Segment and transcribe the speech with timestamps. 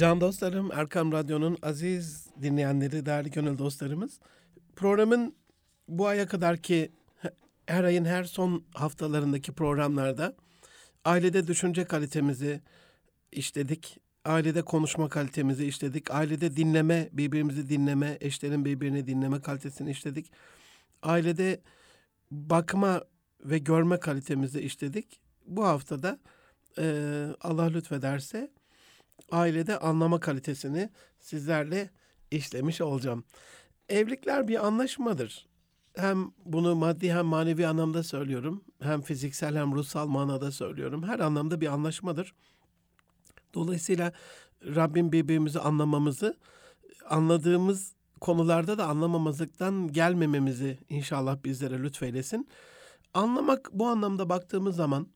[0.00, 4.20] Can dostlarım, Erkam Radyo'nun aziz dinleyenleri, değerli gönül dostlarımız.
[4.76, 5.34] Programın
[5.88, 6.92] bu aya kadarki
[7.66, 10.36] her ayın her son haftalarındaki programlarda
[11.04, 12.60] ailede düşünce kalitemizi
[13.32, 13.98] işledik.
[14.24, 16.10] Ailede konuşma kalitemizi işledik.
[16.10, 20.32] Ailede dinleme, birbirimizi dinleme, eşlerin birbirini dinleme kalitesini işledik.
[21.02, 21.60] Ailede
[22.30, 23.04] bakma
[23.44, 25.20] ve görme kalitemizi işledik.
[25.46, 26.18] Bu haftada
[26.78, 28.50] e, Allah lütfederse
[29.30, 31.90] ailede anlama kalitesini sizlerle
[32.30, 33.24] işlemiş olacağım.
[33.88, 35.46] Evlilikler bir anlaşmadır.
[35.96, 38.64] Hem bunu maddi hem manevi anlamda söylüyorum.
[38.82, 41.02] Hem fiziksel hem ruhsal manada söylüyorum.
[41.02, 42.34] Her anlamda bir anlaşmadır.
[43.54, 44.12] Dolayısıyla
[44.64, 46.38] Rabbim birbirimizi anlamamızı,
[47.08, 52.48] anladığımız konularda da anlamamazlıktan gelmememizi inşallah bizlere lütfeylesin.
[53.14, 55.06] Anlamak bu anlamda baktığımız zaman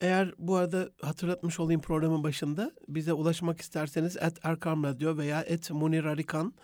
[0.00, 5.70] eğer bu arada hatırlatmış olayım programın başında bize ulaşmak isterseniz et Erkam Radyo veya et
[5.70, 6.54] Munir Arikan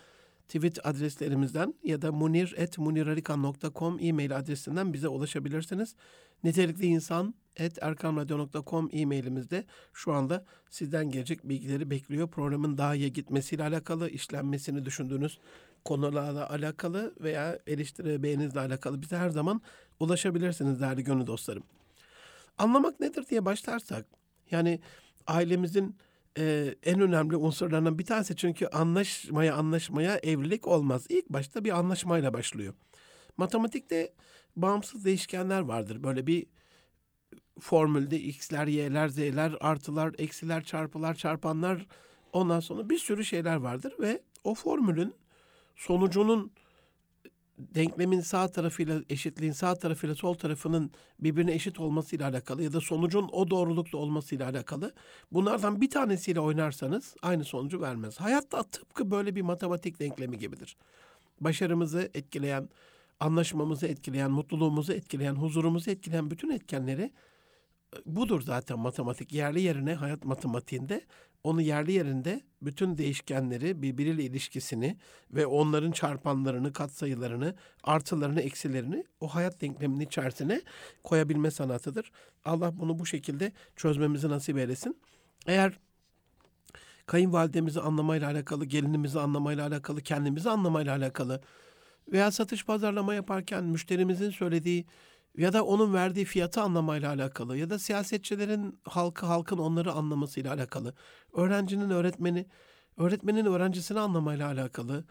[0.48, 5.96] tweet adreslerimizden ya da munir.munirarikan.com e-mail adresinden bize ulaşabilirsiniz.
[6.44, 7.34] Nitelikli insan
[7.80, 12.28] erkamradyo.com e-mailimizde şu anda sizden gelecek bilgileri bekliyor.
[12.28, 15.38] Programın daha iyi gitmesiyle alakalı, işlenmesini düşündüğünüz
[15.84, 19.62] konularla alakalı veya eleştiri beğeninizle alakalı bize her zaman
[20.00, 21.62] ulaşabilirsiniz değerli gönül dostlarım.
[22.62, 24.06] Anlamak nedir diye başlarsak,
[24.50, 24.80] yani
[25.26, 25.96] ailemizin
[26.38, 31.06] e, en önemli unsurlarından bir tanesi çünkü anlaşmaya anlaşmaya evlilik olmaz.
[31.08, 32.74] İlk başta bir anlaşmayla başlıyor.
[33.36, 34.12] Matematikte
[34.56, 36.02] bağımsız değişkenler vardır.
[36.02, 36.46] Böyle bir
[37.60, 41.86] formülde x'ler, y'ler, z'ler, artılar, eksiler, çarpılar, çarpanlar
[42.32, 45.14] ondan sonra bir sürü şeyler vardır ve o formülün
[45.76, 46.52] sonucunun
[47.58, 53.28] denklemin sağ tarafıyla eşitliğin sağ tarafıyla sol tarafının birbirine eşit olmasıyla alakalı ya da sonucun
[53.32, 54.94] o doğrulukta olmasıyla alakalı.
[55.32, 58.20] Bunlardan bir tanesiyle oynarsanız aynı sonucu vermez.
[58.20, 60.76] Hayatta tıpkı böyle bir matematik denklemi gibidir.
[61.40, 62.68] Başarımızı etkileyen,
[63.20, 67.10] anlaşmamızı etkileyen, mutluluğumuzu etkileyen, huzurumuzu etkileyen bütün etkenleri
[68.06, 69.32] budur zaten matematik.
[69.32, 71.00] Yerli yerine hayat matematiğinde
[71.44, 74.96] onu yerli yerinde bütün değişkenleri birbiriyle ilişkisini
[75.30, 77.54] ve onların çarpanlarını, katsayılarını,
[77.84, 80.62] artılarını, eksilerini o hayat denkleminin içerisine
[81.04, 82.12] koyabilme sanatıdır.
[82.44, 84.96] Allah bunu bu şekilde çözmemizi nasip eylesin.
[85.46, 85.78] Eğer
[87.06, 91.40] kayınvalidemizi anlamayla alakalı, gelinimizi anlamayla alakalı, kendimizi anlamayla alakalı
[92.12, 94.86] veya satış pazarlama yaparken müşterimizin söylediği
[95.36, 100.94] ya da onun verdiği fiyatı anlamayla alakalı ya da siyasetçilerin halkı halkın onları anlamasıyla alakalı,
[101.32, 102.46] öğrencinin öğretmeni,
[102.96, 105.04] öğretmenin öğrencisini anlamayla alakalı,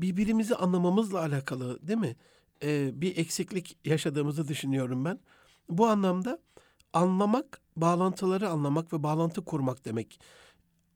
[0.00, 2.16] birbirimizi anlamamızla alakalı değil mi?
[2.62, 5.20] Ee, bir eksiklik yaşadığımızı düşünüyorum ben.
[5.68, 6.38] Bu anlamda
[6.92, 10.20] anlamak, bağlantıları anlamak ve bağlantı kurmak demek.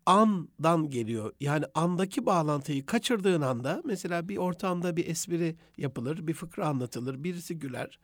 [0.06, 1.32] Andan geliyor.
[1.40, 7.58] Yani andaki bağlantıyı kaçırdığın anda mesela bir ortamda bir espri yapılır, bir fıkra anlatılır, birisi
[7.58, 7.98] güler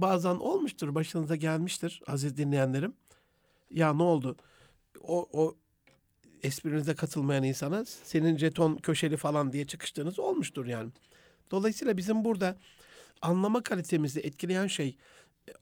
[0.00, 2.94] bazen olmuştur, başınıza gelmiştir aziz dinleyenlerim.
[3.70, 4.36] Ya ne oldu?
[5.02, 5.56] O, o
[6.42, 10.90] esprinize katılmayan insana senin jeton köşeli falan diye çıkıştığınız olmuştur yani.
[11.50, 12.56] Dolayısıyla bizim burada
[13.22, 14.96] anlama kalitemizi etkileyen şey,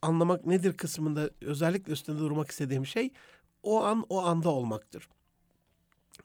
[0.02, 3.10] anlamak nedir kısmında özellikle üstünde durmak istediğim şey
[3.62, 5.08] o an o anda olmaktır.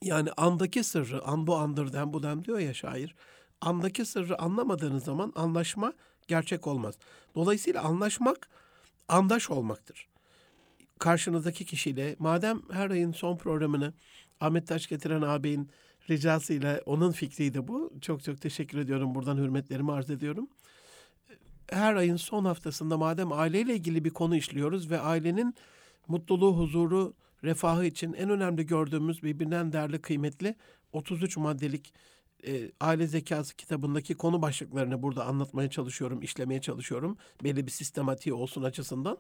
[0.02, 3.16] Yani andaki sırrı, an bu andır dem bu dem diyor ya şair.
[3.62, 5.94] Andaki sırrı anlamadığınız zaman anlaşma
[6.28, 6.96] gerçek olmaz.
[7.36, 8.50] Dolayısıyla anlaşmak
[9.08, 10.08] andaş olmaktır.
[11.00, 13.94] Karşınızdaki kişiyle madem her ayın son programını
[14.40, 15.70] Ahmet Taş getiren ağabeyin
[16.10, 17.94] ricasıyla onun fikriydi bu.
[18.02, 19.16] Çok çok teşekkür ediyorum.
[19.16, 20.48] Buradan hürmetlerimi arz ediyorum.
[21.72, 25.56] Her ayın son haftasında madem aileyle ilgili bir konu işliyoruz ve ailenin
[26.08, 30.56] mutluluğu, huzuru, refahı için en önemli gördüğümüz birbirinden değerli, kıymetli
[30.94, 31.94] 33 maddelik
[32.48, 37.18] e, aile zekası kitabındaki konu başlıklarını burada anlatmaya çalışıyorum, işlemeye çalışıyorum.
[37.44, 39.18] Belli bir sistematiği olsun açısından.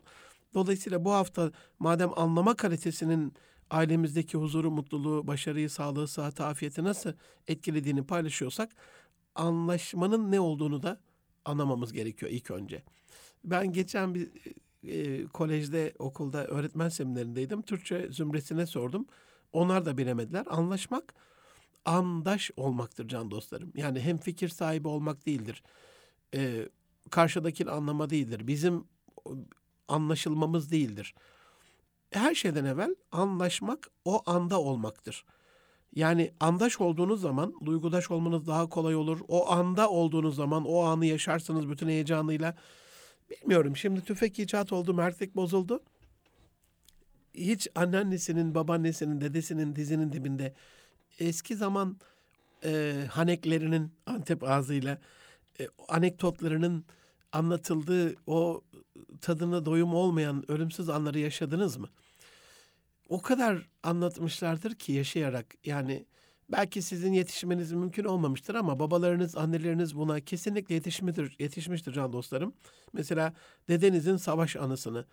[0.54, 3.34] Dolayısıyla bu hafta madem anlama kalitesinin
[3.70, 7.14] ailemizdeki huzuru, mutluluğu, başarıyı, sağlığı, sıhhat, afiyeti nasıl
[7.47, 8.72] etkilediğini paylaşıyorsak
[9.35, 11.00] anlaşmanın ne olduğunu da
[11.46, 12.84] anlamamız gerekiyor ilk önce.
[13.44, 14.29] Ben geçen bir
[14.84, 17.62] e, kolejde, okulda öğretmen seminerindeydim.
[17.62, 19.06] Türkçe zümresine sordum.
[19.53, 20.46] Onlar da bilemediler.
[20.50, 21.14] Anlaşmak
[21.86, 23.72] andaş olmaktır can dostlarım.
[23.76, 25.64] Yani hem fikir sahibi olmak değildir.
[26.36, 26.70] Ee,
[27.10, 28.48] karşıdakini anlama değildir.
[28.48, 28.84] Bizim
[29.88, 31.16] anlaşılmamız değildir.
[32.12, 35.26] Her şeyden evvel anlaşmak o anda olmaktır.
[35.96, 39.20] Yani andaş olduğunuz zaman duygudaş olmanız daha kolay olur.
[39.28, 42.56] O anda olduğunuz zaman o anı yaşarsınız bütün heyecanıyla.
[43.30, 45.84] Bilmiyorum şimdi tüfek icat oldu, mertlik bozuldu.
[47.34, 50.54] Hiç anneannesinin, babaannesinin, dedesinin dizinin dibinde
[51.19, 51.97] eski zaman
[52.63, 54.97] e, haneklerinin Antep ağzıyla
[55.59, 56.85] e, anekdotlarının
[57.31, 58.61] anlatıldığı o
[59.22, 61.90] tadına doyum olmayan ölümsüz anları yaşadınız mı?
[63.09, 66.05] O kadar anlatmışlardır ki yaşayarak yani
[66.52, 72.53] belki sizin yetişmeniz mümkün olmamıştır ama babalarınız, anneleriniz buna kesinlikle yetişmiştir, yetişmiştir can dostlarım.
[72.93, 73.34] Mesela
[73.67, 75.05] dedenizin savaş anısını,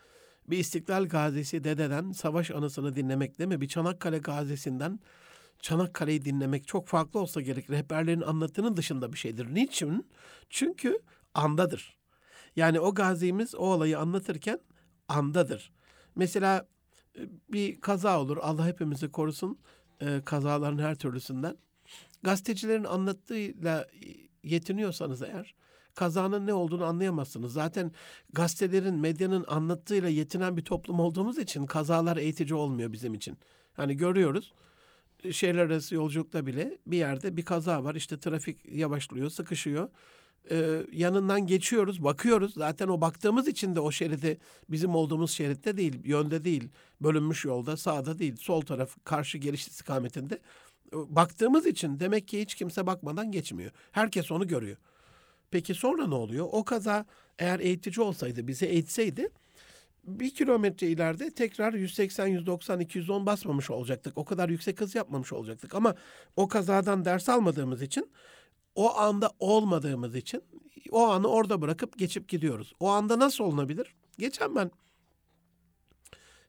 [0.46, 3.60] bir İstiklal Gazisi dededen savaş anısını dinlemek değil mi?
[3.60, 5.00] Bir Çanakkale Gazisi'nden
[5.60, 7.70] Çanakkale'yi dinlemek çok farklı olsa gerek.
[7.70, 9.54] Rehberlerin anlattığının dışında bir şeydir.
[9.54, 10.06] Niçin?
[10.50, 10.98] Çünkü
[11.34, 11.98] andadır.
[12.56, 14.60] Yani o gazimiz o olayı anlatırken
[15.08, 15.72] andadır.
[16.16, 16.68] Mesela
[17.18, 18.36] e, bir kaza olur.
[18.40, 19.58] Allah hepimizi korusun
[20.00, 21.56] e, kazaların her türlüsünden.
[22.22, 23.88] Gazetecilerin anlattığıyla
[24.42, 25.54] yetiniyorsanız eğer
[25.94, 27.52] kazanın ne olduğunu anlayamazsınız.
[27.52, 27.92] Zaten
[28.32, 33.38] gazetelerin, medyanın anlattığıyla yetinen bir toplum olduğumuz için kazalar eğitici olmuyor bizim için.
[33.72, 34.52] Hani görüyoruz
[35.32, 37.94] şehirler arası yolculukta bile bir yerde bir kaza var.
[37.94, 39.88] İşte trafik yavaşlıyor, sıkışıyor.
[40.50, 42.54] Ee, yanından geçiyoruz, bakıyoruz.
[42.54, 44.38] Zaten o baktığımız için de o şeridi
[44.68, 46.68] bizim olduğumuz şeritte değil, yönde değil.
[47.00, 50.38] Bölünmüş yolda, sağda değil, sol taraf karşı geliş istikametinde.
[50.92, 53.70] Baktığımız için demek ki hiç kimse bakmadan geçmiyor.
[53.92, 54.76] Herkes onu görüyor.
[55.50, 56.48] Peki sonra ne oluyor?
[56.52, 57.06] O kaza
[57.38, 59.28] eğer eğitici olsaydı, bize eğitseydi
[60.08, 64.18] bir kilometre ileride tekrar 180, 190, 210 basmamış olacaktık.
[64.18, 65.74] O kadar yüksek hız yapmamış olacaktık.
[65.74, 65.94] Ama
[66.36, 68.10] o kazadan ders almadığımız için,
[68.74, 70.42] o anda olmadığımız için
[70.90, 72.72] o anı orada bırakıp geçip gidiyoruz.
[72.80, 73.94] O anda nasıl olunabilir?
[74.18, 74.70] Geçen ben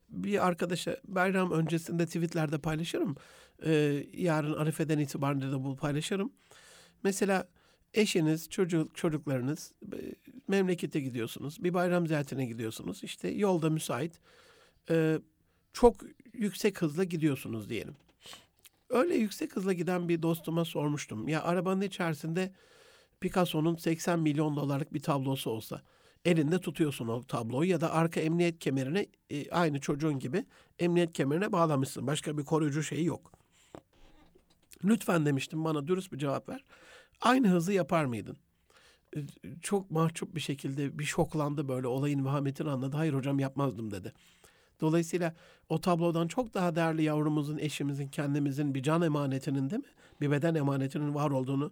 [0.09, 3.15] bir arkadaşa bayram öncesinde tweetlerde paylaşırım.
[3.65, 6.33] Ee, yarın Arife'den itibaren de bu paylaşırım.
[7.03, 7.47] Mesela
[7.93, 9.97] eşiniz, çocuk, çocuklarınız e,
[10.47, 11.63] memlekete gidiyorsunuz.
[11.63, 13.03] Bir bayram ziyaretine gidiyorsunuz.
[13.03, 14.19] İşte yolda müsait.
[14.89, 15.19] E,
[15.73, 15.95] çok
[16.33, 17.95] yüksek hızla gidiyorsunuz diyelim.
[18.89, 21.27] Öyle yüksek hızla giden bir dostuma sormuştum.
[21.27, 22.53] Ya arabanın içerisinde
[23.19, 25.81] Picasso'nun 80 milyon dolarlık bir tablosu olsa
[26.25, 30.45] elinde tutuyorsun o tabloyu ya da arka emniyet kemerine e, aynı çocuğun gibi
[30.79, 32.07] emniyet kemerine bağlamışsın.
[32.07, 33.31] Başka bir koruyucu şeyi yok.
[34.83, 36.63] Lütfen demiştim bana dürüst bir cevap ver.
[37.21, 38.37] Aynı hızı yapar mıydın?
[39.61, 42.97] Çok mahcup bir şekilde bir şoklandı böyle olayın vahametini anladı.
[42.97, 44.13] Hayır hocam yapmazdım dedi.
[44.81, 45.35] Dolayısıyla
[45.69, 49.89] o tablodan çok daha değerli yavrumuzun, eşimizin, kendimizin bir can emanetinin değil mi?
[50.21, 51.71] Bir beden emanetinin var olduğunu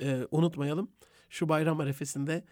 [0.00, 0.90] e, unutmayalım.
[1.30, 2.44] Şu bayram arefesinde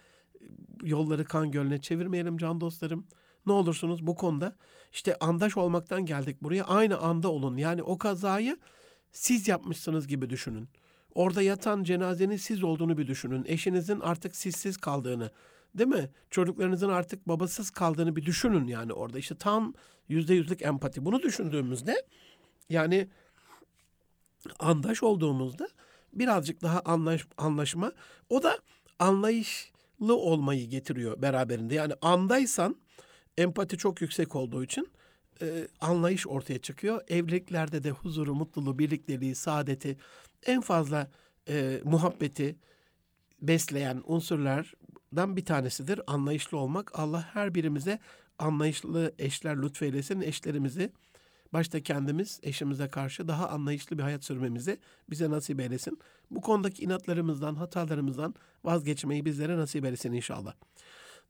[0.83, 3.07] yolları kan gölüne çevirmeyelim can dostlarım.
[3.45, 4.55] Ne olursunuz bu konuda
[4.93, 6.63] işte andaş olmaktan geldik buraya.
[6.63, 7.57] Aynı anda olun.
[7.57, 8.57] Yani o kazayı
[9.11, 10.69] siz yapmışsınız gibi düşünün.
[11.15, 13.45] Orada yatan cenazenin siz olduğunu bir düşünün.
[13.47, 15.31] Eşinizin artık sizsiz kaldığını,
[15.75, 16.09] değil mi?
[16.29, 19.19] Çocuklarınızın artık babasız kaldığını bir düşünün yani orada.
[19.19, 19.73] İşte tam
[20.09, 21.05] yüzde yüzlük empati.
[21.05, 22.05] Bunu düşündüğümüzde
[22.69, 23.07] yani
[24.59, 25.67] andaş olduğumuzda
[26.13, 27.91] birazcık daha anlaş, anlaşma
[28.29, 28.59] o da
[28.99, 31.75] anlayışlı olmayı getiriyor beraberinde.
[31.75, 32.75] Yani andaysan
[33.37, 34.87] empati çok yüksek olduğu için
[35.41, 37.01] e, anlayış ortaya çıkıyor.
[37.07, 39.97] Evliliklerde de huzuru, mutluluğu, birlikteliği, saadeti
[40.45, 41.11] en fazla
[41.49, 42.55] e, muhabbeti
[43.41, 46.01] besleyen unsurlardan bir tanesidir.
[46.07, 46.99] Anlayışlı olmak.
[46.99, 47.99] Allah her birimize
[48.39, 50.21] anlayışlı eşler lütfeylesin.
[50.21, 50.91] Eşlerimizi
[51.53, 55.99] başta kendimiz eşimize karşı daha anlayışlı bir hayat sürmemizi bize nasip eylesin.
[56.31, 60.53] Bu konudaki inatlarımızdan, hatalarımızdan vazgeçmeyi bizlere nasip eylesin inşallah.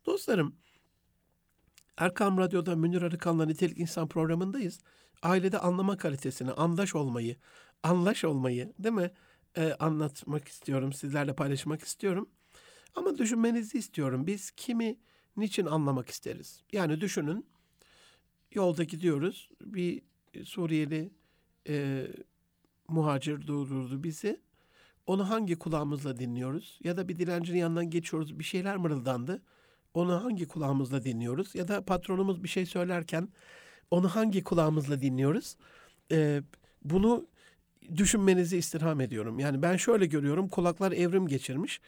[0.06, 0.56] Dostlarım,
[1.98, 4.80] Erkam Radyo'da Münir Arıkan'la Nitelik İnsan programındayız.
[5.24, 7.36] Ailede anlama kalitesini, andaş olmayı,
[7.86, 9.12] anlaş olmayı değil mi?
[9.58, 12.30] Ee, anlatmak istiyorum, sizlerle paylaşmak istiyorum.
[12.96, 14.28] Ama düşünmenizi istiyorum.
[14.28, 15.00] Biz kimi
[15.38, 16.64] niçin anlamak isteriz?
[16.72, 17.46] Yani düşünün,
[18.52, 19.50] yolda gidiyoruz.
[19.62, 20.02] Bir
[20.44, 21.12] Suriyeli
[21.68, 22.08] e,
[22.88, 24.42] muhacir durdurdu bizi.
[25.08, 26.80] Onu hangi kulağımızla dinliyoruz?
[26.84, 29.42] Ya da bir dilencinin yanından geçiyoruz, bir şeyler mırıldandı.
[29.94, 31.56] Onu hangi kulağımızla dinliyoruz?
[31.56, 33.30] Ya da patronumuz bir şey söylerken
[33.92, 35.56] onu hangi kulağımızla dinliyoruz?
[36.12, 36.42] Ee,
[36.84, 37.28] bunu
[37.98, 39.40] düşünmenizi istirham ediyorum.
[39.40, 40.50] Yani ben şöyle görüyorum.
[40.50, 41.82] Kulaklar evrim geçirmiş.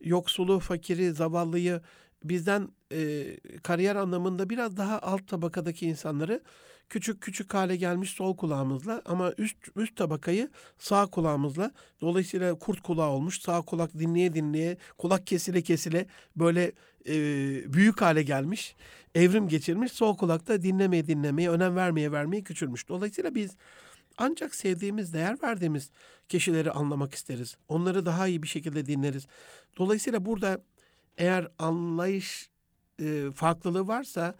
[0.00, 1.80] Yoksulu, fakiri, zavallıyı
[2.24, 3.26] bizden e,
[3.62, 6.40] kariyer anlamında biraz daha alt tabakadaki insanları
[6.88, 13.08] küçük küçük hale gelmiş sol kulağımızla ama üst üst tabakayı sağ kulağımızla dolayısıyla kurt kulağı
[13.08, 16.72] olmuş sağ kulak dinleye dinleye kulak kesile kesile böyle
[17.08, 17.14] e,
[17.72, 18.76] büyük hale gelmiş
[19.14, 22.88] evrim geçirmiş sol kulakta dinlemeye dinlemeye önem vermeye vermeye küçülmüş.
[22.88, 23.56] Dolayısıyla biz
[24.18, 25.90] ancak sevdiğimiz, değer verdiğimiz
[26.28, 27.56] kişileri anlamak isteriz.
[27.68, 29.26] Onları daha iyi bir şekilde dinleriz.
[29.78, 30.62] Dolayısıyla burada
[31.18, 32.50] eğer anlayış
[33.00, 34.34] e, farklılığı varsa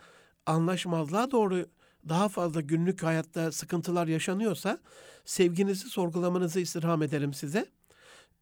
[0.47, 1.67] anlaşmazlığa doğru
[2.09, 4.79] daha fazla günlük hayatta sıkıntılar yaşanıyorsa
[5.25, 7.67] sevginizi sorgulamanızı istirham ederim size.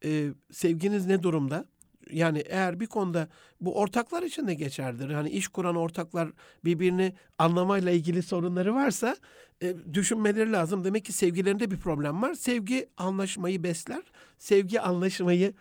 [0.03, 1.65] Ee, sevginiz ne durumda?
[2.11, 3.27] Yani eğer bir konuda
[3.61, 5.09] bu ortaklar için de geçerlidir.
[5.09, 6.29] Hani iş kuran ortaklar
[6.65, 9.15] birbirini anlamayla ilgili sorunları varsa
[9.61, 10.83] e, düşünmeleri lazım.
[10.83, 12.33] Demek ki sevgilerinde bir problem var.
[12.33, 14.03] Sevgi anlaşmayı besler.
[14.39, 15.53] Sevgi anlaşmayı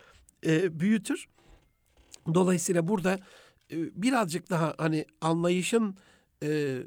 [0.47, 1.29] e, büyütür.
[2.35, 3.19] Dolayısıyla burada
[3.73, 5.97] e, birazcık daha hani anlayışın
[6.43, 6.79] e,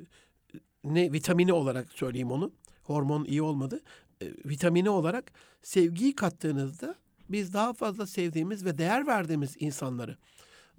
[0.84, 2.51] ne vitamini olarak söyleyeyim onu.
[2.84, 3.82] Hormon iyi olmadı.
[4.22, 6.96] E, vitamini olarak sevgiyi kattığınızda
[7.29, 10.17] biz daha fazla sevdiğimiz ve değer verdiğimiz insanları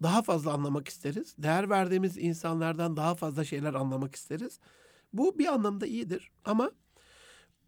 [0.02, 1.34] daha fazla anlamak isteriz.
[1.38, 4.60] Değer verdiğimiz insanlardan daha fazla şeyler anlamak isteriz.
[5.12, 6.70] Bu bir anlamda iyidir ama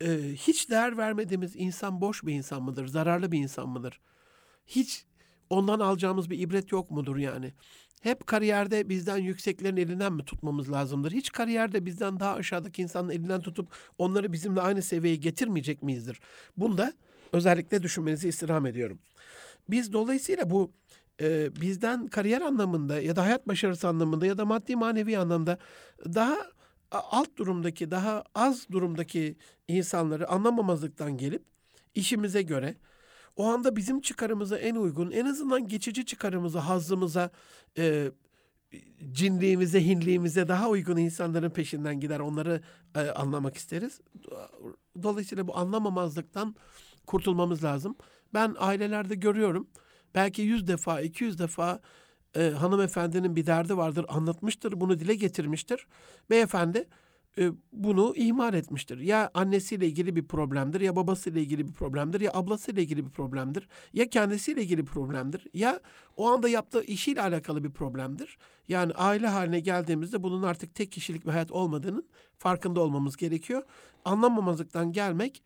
[0.00, 2.86] e, hiç değer vermediğimiz insan boş bir insan mıdır?
[2.86, 4.00] Zararlı bir insan mıdır?
[4.66, 5.06] Hiç
[5.50, 7.52] ondan alacağımız bir ibret yok mudur yani?
[8.02, 11.12] Hep kariyerde bizden yükseklerin elinden mi tutmamız lazımdır?
[11.12, 16.20] Hiç kariyerde bizden daha aşağıdaki insanın elinden tutup onları bizimle aynı seviyeye getirmeyecek miyizdir?
[16.56, 16.92] Bunda
[17.32, 18.98] özellikle düşünmenizi istirham ediyorum.
[19.70, 20.72] Biz dolayısıyla bu
[21.20, 25.58] e, bizden kariyer anlamında ya da hayat başarısı anlamında ya da maddi manevi anlamda
[26.04, 26.36] daha
[26.90, 29.36] alt durumdaki, daha az durumdaki
[29.68, 31.42] insanları anlamamazlıktan gelip
[31.94, 32.76] işimize göre
[33.36, 37.30] o anda bizim çıkarımıza en uygun, en azından geçici çıkarımıza, hazzımıza,
[37.78, 38.12] e,
[39.12, 42.20] cinliğimize, hinliğimize daha uygun insanların peşinden gider.
[42.20, 42.60] Onları
[42.94, 44.00] e, anlamak isteriz.
[45.02, 46.56] Dolayısıyla bu anlamamazlıktan
[47.06, 47.96] kurtulmamız lazım.
[48.34, 49.66] Ben ailelerde görüyorum.
[50.14, 51.80] Belki yüz defa, iki yüz defa
[52.36, 55.86] e, hanımefendinin bir derdi vardır, anlatmıştır, bunu dile getirmiştir.
[56.30, 56.88] Beyefendi
[57.38, 58.98] e, bunu ihmal etmiştir.
[58.98, 63.68] Ya annesiyle ilgili bir problemdir, ya babasıyla ilgili bir problemdir, ya ablasıyla ilgili bir problemdir,
[63.92, 65.80] ya kendisiyle ilgili bir problemdir, ya
[66.16, 68.38] o anda yaptığı işiyle alakalı bir problemdir.
[68.68, 73.62] Yani aile haline geldiğimizde bunun artık tek kişilik bir hayat olmadığının farkında olmamız gerekiyor.
[74.04, 75.42] Anlamamazlıktan gelmek,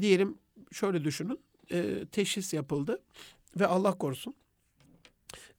[0.00, 0.38] diyelim
[0.72, 3.02] şöyle düşünün, e, teşhis yapıldı
[3.60, 4.34] ve Allah korusun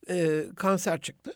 [0.10, 1.34] e, kanser çıktı.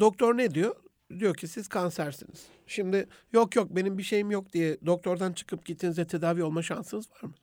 [0.00, 0.76] Doktor ne diyor?
[1.18, 2.46] Diyor ki siz kansersiniz.
[2.66, 7.22] Şimdi yok yok benim bir şeyim yok diye doktordan çıkıp gittiğinizde tedavi olma şansınız var
[7.22, 7.34] mı?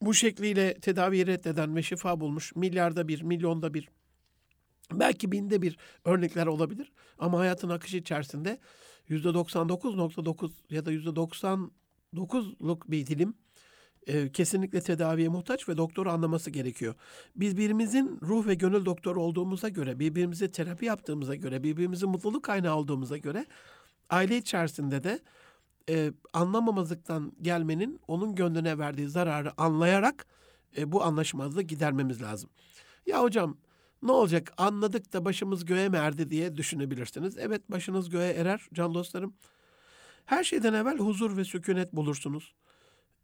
[0.00, 3.88] Bu şekliyle tedaviyi reddeden ve şifa bulmuş milyarda bir, milyonda bir,
[4.92, 6.92] belki binde bir örnekler olabilir.
[7.18, 8.58] Ama hayatın akışı içerisinde
[9.08, 13.34] yüzde 99.9 ya da yüzde 99'luk bir dilim
[14.06, 16.94] e, kesinlikle tedaviye muhtaç ve doktoru anlaması gerekiyor.
[17.36, 22.76] Biz birbirimizin ruh ve gönül doktoru olduğumuza göre, birbirimize terapi yaptığımıza göre, birbirimizin mutluluk kaynağı
[22.76, 23.46] olduğumuza göre
[24.10, 25.20] aile içerisinde de
[25.88, 30.26] e, anlamamazlıktan gelmenin onun gönlüne verdiği zararı anlayarak
[30.76, 32.50] e, bu anlaşmazlığı gidermemiz lazım.
[33.06, 33.56] Ya hocam
[34.02, 37.38] ne olacak anladık da başımız göğe mi erdi diye düşünebilirsiniz.
[37.38, 39.34] Evet başınız göğe erer can dostlarım.
[40.24, 42.54] Her şeyden evvel huzur ve sükunet bulursunuz.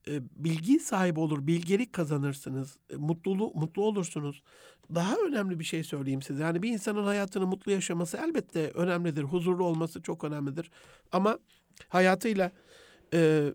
[0.08, 4.42] E, bilgi sahibi olur, bilgelik kazanırsınız, e, mutluluğu, mutlu olursunuz.
[4.94, 6.42] Daha önemli bir şey söyleyeyim size.
[6.42, 9.22] Yani bir insanın hayatını mutlu yaşaması elbette önemlidir.
[9.22, 10.70] Huzurlu olması çok önemlidir.
[11.12, 11.38] Ama
[11.88, 12.52] hayatıyla
[13.14, 13.52] e,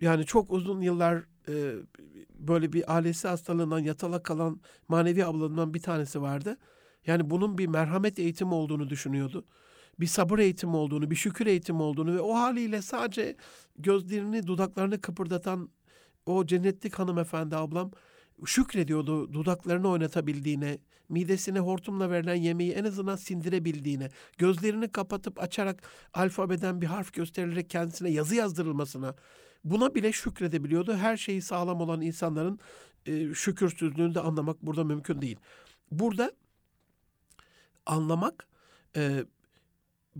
[0.00, 1.74] yani çok uzun yıllar e,
[2.38, 6.56] böyle bir ailesi hastalığından yatalak kalan manevi ablalarından bir tanesi vardı.
[7.06, 9.44] Yani bunun bir merhamet eğitimi olduğunu düşünüyordu
[10.00, 13.36] bir sabır eğitimi olduğunu, bir şükür eğitimi olduğunu ve o haliyle sadece
[13.76, 15.70] gözlerini, dudaklarını kıpırdatan
[16.26, 17.90] o cennetlik hanımefendi ablam
[18.44, 20.78] şükrediyordu dudaklarını oynatabildiğine,
[21.08, 25.82] midesine hortumla verilen yemeği en azından sindirebildiğine, gözlerini kapatıp açarak
[26.14, 29.14] alfabeden bir harf gösterilerek kendisine yazı yazdırılmasına,
[29.64, 30.94] buna bile şükredebiliyordu.
[30.94, 32.58] Her şeyi sağlam olan insanların
[33.06, 35.36] e, şükürsüzlüğünü de anlamak burada mümkün değil.
[35.90, 36.32] Burada
[37.86, 38.48] anlamak
[38.96, 39.24] e,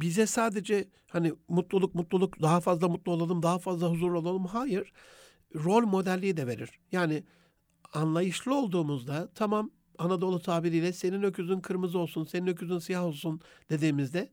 [0.01, 4.47] bize sadece hani mutluluk mutluluk daha fazla mutlu olalım, daha fazla huzurlu olalım.
[4.47, 4.93] Hayır.
[5.55, 6.71] Rol modelliği de verir.
[6.93, 7.25] Yani
[7.93, 13.41] anlayışlı olduğumuzda tamam Anadolu tabiriyle senin öküzün kırmızı olsun, senin öküzün siyah olsun
[13.71, 14.31] dediğimizde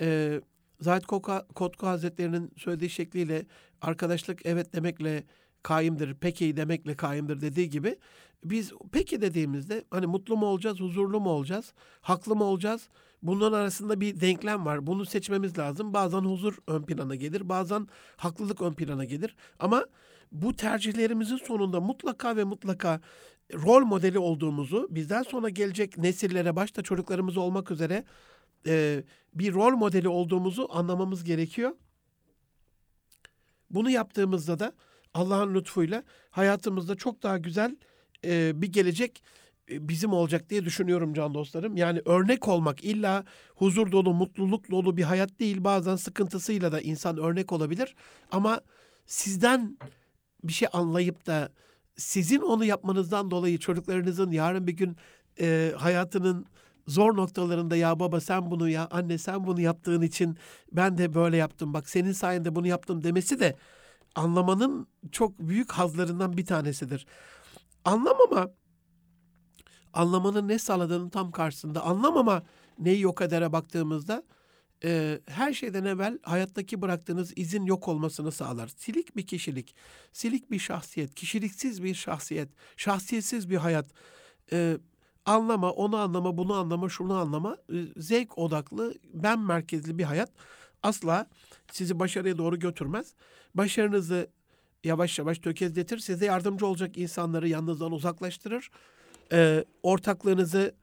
[0.00, 0.40] e,
[0.80, 1.02] Zahid
[1.54, 3.46] Kotku Hazretleri'nin söylediği şekliyle
[3.80, 5.24] arkadaşlık evet demekle
[5.62, 7.96] kaimdir, peki demekle kaimdir dediği gibi
[8.44, 12.88] biz peki dediğimizde hani mutlu mu olacağız, huzurlu mu olacağız, haklı mı olacağız?
[13.24, 14.86] Bunların arasında bir denklem var.
[14.86, 15.94] Bunu seçmemiz lazım.
[15.94, 19.36] Bazen huzur ön plana gelir, bazen haklılık ön plana gelir.
[19.58, 19.86] Ama
[20.32, 23.00] bu tercihlerimizin sonunda mutlaka ve mutlaka
[23.52, 28.04] rol modeli olduğumuzu, bizden sonra gelecek nesillere, başta çocuklarımız olmak üzere
[28.66, 29.04] e,
[29.34, 31.72] bir rol modeli olduğumuzu anlamamız gerekiyor.
[33.70, 34.72] Bunu yaptığımızda da
[35.14, 37.76] Allah'ın lütfuyla hayatımızda çok daha güzel
[38.24, 39.22] e, bir gelecek
[39.68, 41.76] bizim olacak diye düşünüyorum can dostlarım.
[41.76, 45.64] Yani örnek olmak illa huzur dolu, mutluluk dolu bir hayat değil.
[45.64, 47.94] Bazen sıkıntısıyla da insan örnek olabilir.
[48.32, 48.60] Ama
[49.06, 49.78] sizden
[50.44, 51.52] bir şey anlayıp da
[51.96, 54.96] sizin onu yapmanızdan dolayı çocuklarınızın yarın bir gün
[55.40, 56.46] e, hayatının
[56.86, 60.36] zor noktalarında ya baba sen bunu ya anne sen bunu yaptığın için
[60.72, 63.56] ben de böyle yaptım bak senin sayende bunu yaptım demesi de
[64.14, 67.06] anlamanın çok büyük hazlarından bir tanesidir.
[67.84, 68.50] Anlamama
[69.94, 72.42] anlamanın ne sağladığının tam karşısında anlamama
[72.78, 74.22] neyi yok edere baktığımızda
[74.84, 78.68] e, her şeyden evvel hayattaki bıraktığınız izin yok olmasını sağlar.
[78.68, 79.74] Silik bir kişilik,
[80.12, 83.86] silik bir şahsiyet, kişiliksiz bir şahsiyet, şahsiyetsiz bir hayat.
[84.52, 84.78] E,
[85.26, 90.30] anlama, onu anlama, bunu anlama, şunu anlama, e, zevk odaklı, ben merkezli bir hayat
[90.82, 91.26] asla
[91.72, 93.14] sizi başarıya doğru götürmez.
[93.54, 94.30] Başarınızı
[94.84, 98.70] yavaş yavaş tökezletir, size yardımcı olacak insanları yanınızdan uzaklaştırır.
[99.32, 100.74] E, ortaklığınızı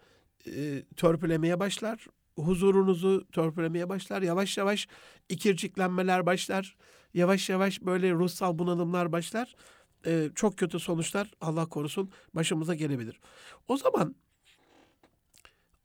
[0.47, 4.21] e, törpülemeye başlar, huzurunuzu törpülemeye başlar.
[4.21, 4.87] Yavaş yavaş
[5.29, 6.77] ikirciklenmeler başlar.
[7.13, 9.55] Yavaş yavaş böyle ruhsal bunalımlar başlar.
[10.05, 13.19] Ee, çok kötü sonuçlar Allah korusun başımıza gelebilir.
[13.67, 14.15] O zaman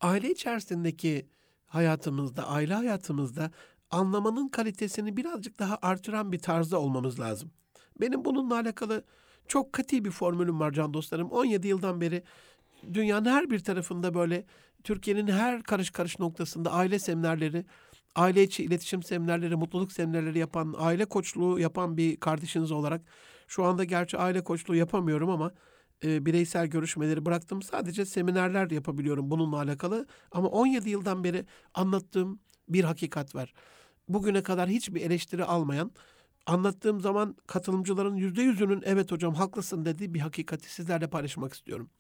[0.01, 1.29] aile içerisindeki
[1.67, 3.51] hayatımızda, aile hayatımızda
[3.91, 7.51] anlamanın kalitesini birazcık daha artıran bir tarzda olmamız lazım.
[8.01, 9.05] Benim bununla alakalı
[9.49, 11.31] çok katı bir formülüm var can dostlarım.
[11.31, 12.23] 17 yıldan beri
[12.95, 14.45] dünyanın her bir tarafında böyle
[14.85, 17.65] Türkiye'nin her karış karış noktasında aile seminerleri,
[18.15, 23.03] aile içi iletişim seminerleri, mutluluk seminerleri yapan, aile koçluğu yapan bir kardeşiniz olarak
[23.49, 25.53] şu anda gerçi aile koçluğu yapamıyorum ama
[26.05, 27.63] e, bireysel görüşmeleri bıraktım.
[27.63, 30.07] Sadece seminerler yapabiliyorum bununla alakalı.
[30.33, 33.53] Ama 17 yıldan beri anlattığım bir hakikat var.
[34.09, 35.91] Bugüne kadar hiçbir eleştiri almayan,
[36.47, 41.91] anlattığım zaman katılımcıların yüzde yüzünün evet hocam haklısın dediği bir hakikati sizlerle paylaşmak istiyorum.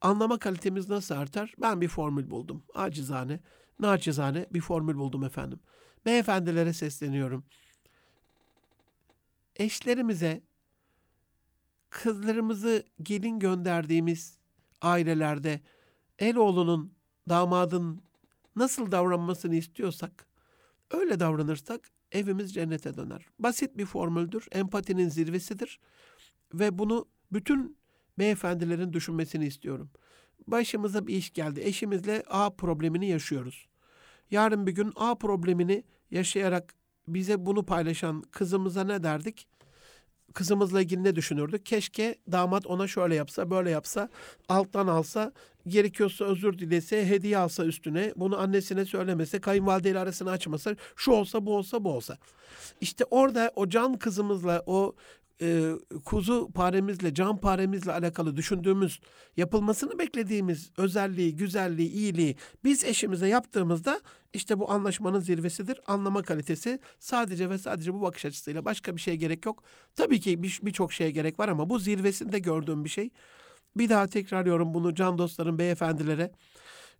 [0.00, 1.54] Anlama kalitemiz nasıl artar?
[1.58, 2.64] Ben bir formül buldum.
[2.74, 3.40] Acizane,
[3.78, 5.60] naçizane bir formül buldum efendim.
[6.06, 7.44] Beyefendilere sesleniyorum.
[9.56, 10.42] Eşlerimize
[11.90, 14.38] kızlarımızı gelin gönderdiğimiz
[14.82, 15.60] ailelerde
[16.18, 16.92] el oğlunun,
[17.28, 18.02] damadın
[18.56, 20.26] nasıl davranmasını istiyorsak
[20.90, 23.26] öyle davranırsak evimiz cennete döner.
[23.38, 25.80] Basit bir formüldür, empatinin zirvesidir
[26.54, 27.76] ve bunu bütün
[28.18, 29.90] beyefendilerin düşünmesini istiyorum.
[30.46, 31.60] Başımıza bir iş geldi.
[31.60, 33.66] Eşimizle A problemini yaşıyoruz.
[34.30, 36.74] Yarın bir gün A problemini yaşayarak
[37.08, 39.48] bize bunu paylaşan kızımıza ne derdik?
[40.34, 41.66] Kızımızla ilgili ne düşünürdük?
[41.66, 44.08] Keşke damat ona şöyle yapsa, böyle yapsa,
[44.48, 45.32] alttan alsa,
[45.66, 51.56] gerekiyorsa özür dilese, hediye alsa üstüne, bunu annesine söylemese, kayınvalideyle arasını açmasa, şu olsa, bu
[51.56, 52.18] olsa, bu olsa.
[52.80, 54.94] İşte orada o can kızımızla, o
[55.40, 55.72] e,
[56.04, 59.00] kuzu paremizle, can paremizle alakalı düşündüğümüz,
[59.36, 64.00] yapılmasını beklediğimiz özelliği, güzelliği, iyiliği biz eşimize yaptığımızda
[64.32, 65.80] işte bu anlaşmanın zirvesidir.
[65.86, 69.62] Anlama kalitesi sadece ve sadece bu bakış açısıyla başka bir şeye gerek yok.
[69.96, 73.10] Tabii ki birçok bir şeye gerek var ama bu zirvesinde gördüğüm bir şey.
[73.76, 76.30] Bir daha tekrarlıyorum bunu can dostlarım, beyefendilere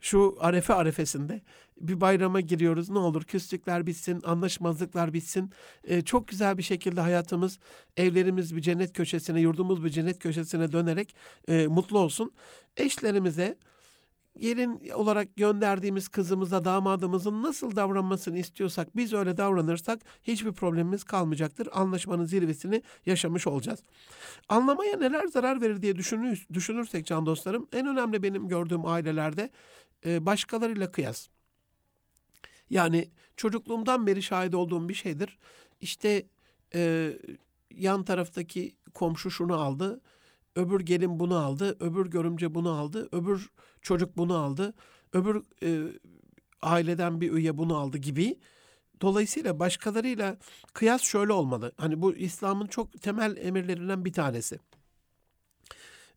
[0.00, 1.42] şu arefe arefesinde
[1.80, 2.90] bir bayrama giriyoruz.
[2.90, 5.50] Ne olur küslükler bitsin, anlaşmazlıklar bitsin.
[5.84, 7.58] Ee, çok güzel bir şekilde hayatımız,
[7.96, 11.14] evlerimiz bir cennet köşesine, yurdumuz bir cennet köşesine dönerek
[11.48, 12.32] e, mutlu olsun.
[12.76, 13.58] Eşlerimize
[14.38, 21.68] gelin olarak gönderdiğimiz kızımıza, damadımızın nasıl davranmasını istiyorsak biz öyle davranırsak hiçbir problemimiz kalmayacaktır.
[21.72, 23.82] Anlaşmanın zirvesini yaşamış olacağız.
[24.48, 29.50] Anlamaya neler zarar verir diye düşünür, düşünürsek can dostlarım en önemli benim gördüğüm ailelerde
[30.06, 31.28] e, başkalarıyla kıyas.
[32.70, 35.38] Yani çocukluğumdan beri şahit olduğum bir şeydir.
[35.80, 36.26] İşte
[36.74, 37.12] e,
[37.70, 40.00] yan taraftaki komşu şunu aldı,
[40.56, 43.50] öbür gelin bunu aldı, öbür görümce bunu aldı, öbür
[43.82, 44.74] çocuk bunu aldı,
[45.12, 45.98] öbür e,
[46.62, 48.38] aileden bir üye bunu aldı gibi.
[49.00, 50.36] Dolayısıyla başkalarıyla
[50.72, 51.72] kıyas şöyle olmalı.
[51.76, 54.58] Hani bu İslam'ın çok temel emirlerinden bir tanesi.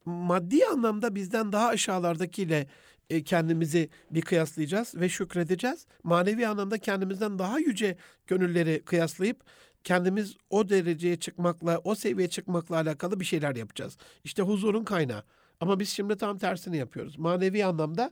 [0.06, 2.68] Maddi anlamda bizden daha aşağılardakiyle
[3.10, 5.86] e, kendimizi bir kıyaslayacağız ve şükredeceğiz.
[6.04, 7.98] Manevi anlamda kendimizden daha yüce
[8.28, 9.44] gönülleri kıyaslayıp
[9.84, 13.98] kendimiz o dereceye çıkmakla, o seviyeye çıkmakla alakalı bir şeyler yapacağız.
[14.24, 15.24] İşte huzurun kaynağı.
[15.60, 17.18] Ama biz şimdi tam tersini yapıyoruz.
[17.18, 18.12] Manevi anlamda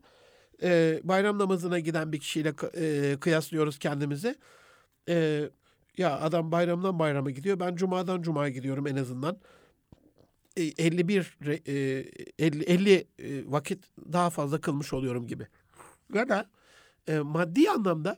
[0.64, 4.36] e, bayram namazına giden bir kişiyle e, kıyaslıyoruz kendimizi.
[5.10, 5.50] E,
[5.98, 7.60] ya adam bayramdan bayrama gidiyor.
[7.60, 9.38] Ben cumadan cumaya gidiyorum en azından.
[10.58, 11.38] 51
[12.40, 13.08] 50, 50
[13.52, 15.48] vakit daha fazla kılmış oluyorum gibi.
[16.14, 16.50] Ya da
[17.08, 18.18] e, maddi anlamda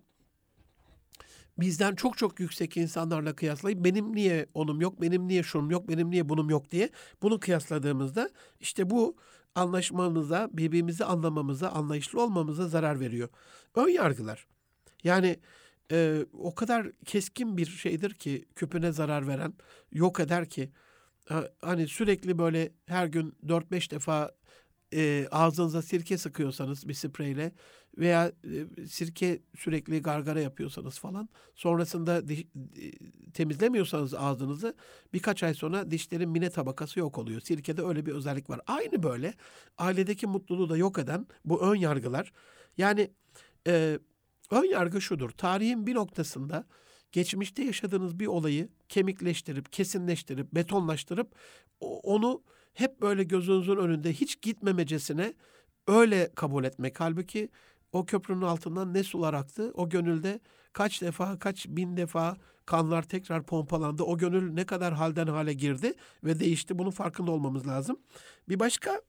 [1.58, 6.12] bizden çok çok yüksek insanlarla kıyaslayıp benim niye onum yok, benim niye şunum yok, benim
[6.12, 6.90] niye bunum yok diye
[7.22, 9.16] bunu kıyasladığımızda işte bu
[9.56, 13.30] anlaşmamıza, birbirimizi anlamamıza, anlayışlı olmamıza zarar veriyor.
[13.76, 14.48] Ön yargılar.
[15.04, 15.40] Yani
[15.92, 19.54] e, o kadar keskin bir şeydir ki küpüne zarar veren,
[19.92, 20.72] yok eder ki
[21.62, 24.32] hani sürekli böyle her gün 4-5 defa
[24.94, 27.52] e, ağzınıza sirke sıkıyorsanız bir spreyle
[27.98, 28.32] veya
[28.82, 32.92] e, sirke sürekli gargara yapıyorsanız falan sonrasında diş, e,
[33.34, 34.76] temizlemiyorsanız ağzınızı
[35.14, 37.42] birkaç ay sonra dişlerin mine tabakası yok oluyor.
[37.42, 38.62] Sirkede öyle bir özellik var.
[38.68, 39.34] Aynı böyle
[39.78, 42.32] ailedeki mutluluğu da yok eden bu ön yargılar
[42.78, 43.12] yani
[43.68, 44.00] e,
[44.52, 46.68] ön yargı şudur tarihin bir noktasında
[47.12, 51.36] geçmişte yaşadığınız bir olayı kemikleştirip, kesinleştirip, betonlaştırıp
[51.80, 52.44] onu
[52.78, 55.34] hep böyle gözünüzün önünde hiç gitmemecesine
[55.88, 57.00] öyle kabul etmek.
[57.00, 57.50] Halbuki
[57.92, 59.72] o köprünün altından ne sular aktı?
[59.74, 60.40] O gönülde
[60.74, 64.04] kaç defa, kaç bin defa kanlar tekrar pompalandı.
[64.04, 66.80] O gönül ne kadar halden hale girdi ve değişti.
[66.80, 68.00] Bunun farkında olmamız lazım.
[68.50, 69.02] Bir başka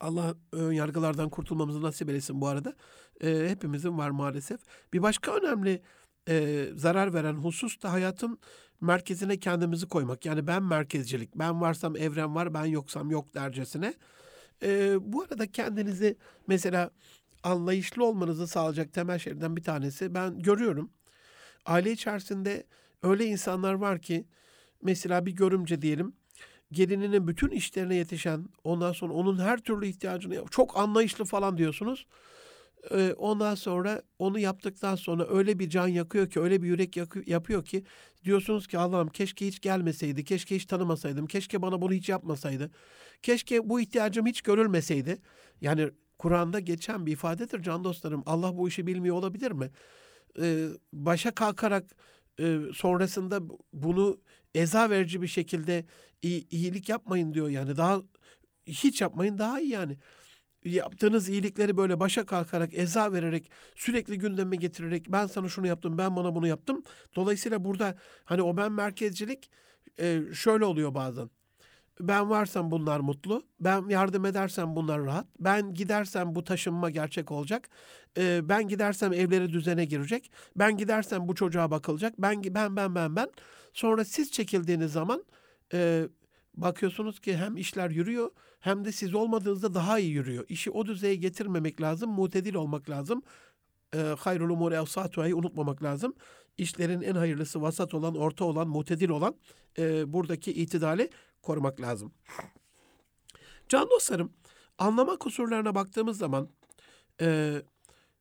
[0.00, 2.74] Allah ön yargılardan kurtulmamızı nasip eylesin bu arada.
[3.20, 4.60] E, hepimizin var maalesef.
[4.92, 5.82] Bir başka önemli
[6.28, 8.38] e, zarar veren husus da hayatın
[8.80, 10.26] merkezine kendimizi koymak.
[10.26, 13.94] Yani ben merkezcilik, ben varsam evren var, ben yoksam yok dercesine.
[14.62, 16.16] E, bu arada kendinizi
[16.46, 16.90] mesela
[17.42, 20.90] anlayışlı olmanızı sağlayacak temel şeylerden bir tanesi ben görüyorum.
[21.66, 22.66] Aile içerisinde
[23.02, 24.26] öyle insanlar var ki
[24.82, 26.14] mesela bir görümce diyelim
[26.72, 32.06] gelininin bütün işlerine yetişen ondan sonra onun her türlü ihtiyacını çok anlayışlı falan diyorsunuz.
[32.90, 37.64] Ee, ondan sonra onu yaptıktan sonra öyle bir can yakıyor ki, öyle bir yürek yapıyor
[37.64, 37.84] ki
[38.24, 42.70] diyorsunuz ki Allah'ım keşke hiç gelmeseydi, keşke hiç tanımasaydım, keşke bana bunu hiç yapmasaydı,
[43.22, 45.18] keşke bu ihtiyacım hiç görülmeseydi.
[45.60, 48.22] Yani Kur'an'da geçen bir ifadedir can dostlarım.
[48.26, 49.70] Allah bu işi bilmiyor olabilir mi?
[50.40, 51.84] Ee, başa kalkarak
[52.40, 53.40] e, sonrasında
[53.72, 54.20] bunu
[54.54, 55.84] eza verici bir şekilde
[56.22, 57.48] iyilik yapmayın diyor.
[57.48, 58.02] Yani daha
[58.66, 59.96] hiç yapmayın daha iyi yani
[60.64, 66.16] yaptığınız iyilikleri böyle başa kalkarak, eza vererek, sürekli gündeme getirerek ben sana şunu yaptım, ben
[66.16, 66.82] bana bunu yaptım.
[67.16, 67.94] Dolayısıyla burada
[68.24, 69.50] hani o ben merkezcilik
[70.00, 71.30] e, şöyle oluyor bazen.
[72.00, 73.42] Ben varsam bunlar mutlu.
[73.60, 75.26] Ben yardım edersem bunlar rahat.
[75.40, 77.68] Ben gidersem bu taşınma gerçek olacak.
[78.18, 80.32] E, ben gidersem evleri düzene girecek.
[80.56, 82.14] Ben gidersem bu çocuğa bakılacak.
[82.18, 83.30] Ben ben ben ben ben.
[83.72, 85.24] Sonra siz çekildiğiniz zaman
[85.72, 86.08] e,
[86.54, 90.44] bakıyorsunuz ki hem işler yürüyor hem de siz olmadığınızda daha iyi yürüyor.
[90.48, 93.22] İşi o düzeye getirmemek lazım, mutedil olmak lazım.
[93.94, 96.14] Ee, hayrul umuri evsatuha'yı unutmamak lazım.
[96.58, 99.34] İşlerin en hayırlısı vasat olan, orta olan, mutedil olan
[99.78, 101.10] e, buradaki itidali
[101.42, 102.12] korumak lazım.
[103.68, 104.32] Can dostlarım,
[104.78, 106.48] anlama kusurlarına baktığımız zaman
[107.20, 107.56] e,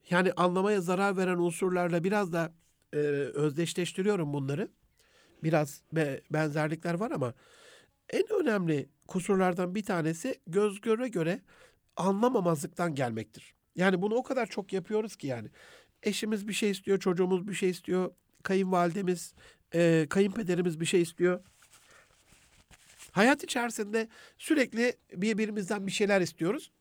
[0.09, 2.53] yani anlamaya zarar veren unsurlarla biraz da
[2.93, 2.97] e,
[3.33, 4.71] özdeşleştiriyorum bunları.
[5.43, 7.33] Biraz be, benzerlikler var ama
[8.10, 11.41] en önemli kusurlardan bir tanesi göz göre göre
[11.95, 13.54] anlamamazlıktan gelmektir.
[13.76, 15.50] Yani bunu o kadar çok yapıyoruz ki yani.
[16.04, 18.12] Eşimiz bir şey istiyor, çocuğumuz bir şey istiyor,
[18.43, 19.34] kayınvalidemiz,
[19.74, 21.43] e, kayınpederimiz bir şey istiyor.
[23.12, 26.72] Hayat içerisinde sürekli birbirimizden bir şeyler istiyoruz.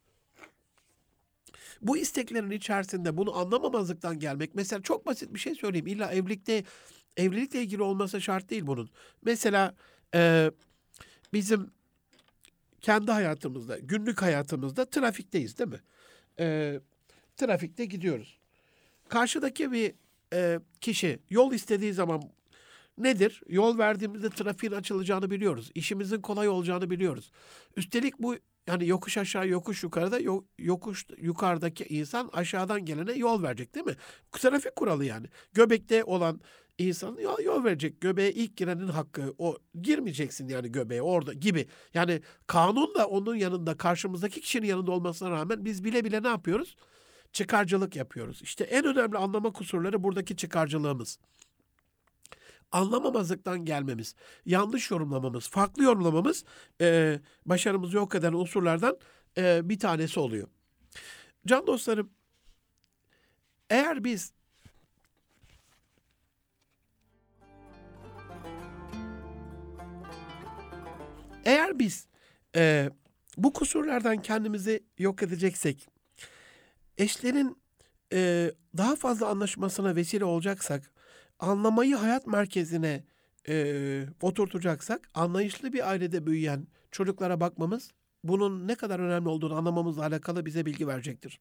[1.82, 4.54] Bu isteklerin içerisinde bunu anlamamazlıktan gelmek.
[4.54, 5.86] Mesela çok basit bir şey söyleyeyim.
[5.86, 6.64] İlla evlilikte
[7.16, 8.90] evlilikle ilgili olması şart değil bunun.
[9.22, 9.74] Mesela
[10.14, 10.50] e,
[11.32, 11.70] bizim
[12.80, 15.80] kendi hayatımızda, günlük hayatımızda trafikteyiz değil mi?
[16.40, 16.80] E,
[17.36, 18.38] trafikte gidiyoruz.
[19.08, 19.94] Karşıdaki bir
[20.32, 22.22] e, kişi yol istediği zaman
[22.98, 23.42] nedir?
[23.48, 25.70] Yol verdiğimizde trafiğin açılacağını biliyoruz.
[25.74, 27.30] İşimizin kolay olacağını biliyoruz.
[27.76, 28.36] Üstelik bu
[28.66, 33.96] yani yokuş aşağı yokuş yukarıda yokuş yukarıdaki insan aşağıdan gelene yol verecek değil mi?
[34.32, 35.26] Trafik kuralı yani.
[35.52, 36.40] Göbekte olan
[36.78, 38.00] insan yol, yol verecek.
[38.00, 41.68] Göbeğe ilk girenin hakkı o girmeyeceksin yani göbeğe orada gibi.
[41.94, 46.76] Yani kanun da onun yanında karşımızdaki kişinin yanında olmasına rağmen biz bile bile ne yapıyoruz?
[47.32, 48.42] Çıkarcılık yapıyoruz.
[48.42, 51.18] İşte en önemli anlama kusurları buradaki çıkarcılığımız
[52.72, 54.14] anlamamazlıktan gelmemiz,
[54.46, 56.44] yanlış yorumlamamız, farklı yorumlamamız
[56.80, 58.98] e, başarımızı yok eden unsurlardan
[59.38, 60.48] e, bir tanesi oluyor.
[61.46, 62.10] Can dostlarım,
[63.70, 64.32] eğer biz
[71.44, 72.06] eğer biz
[72.56, 72.90] e,
[73.36, 75.88] bu kusurlardan kendimizi yok edeceksek,
[76.98, 77.56] eşlerin
[78.12, 80.90] e, daha fazla anlaşmasına vesile olacaksak,
[81.38, 83.04] anlamayı hayat merkezine
[83.48, 87.90] e, oturtacaksak anlayışlı bir ailede büyüyen çocuklara bakmamız
[88.24, 91.40] bunun ne kadar önemli olduğunu anlamamızla alakalı bize bilgi verecektir.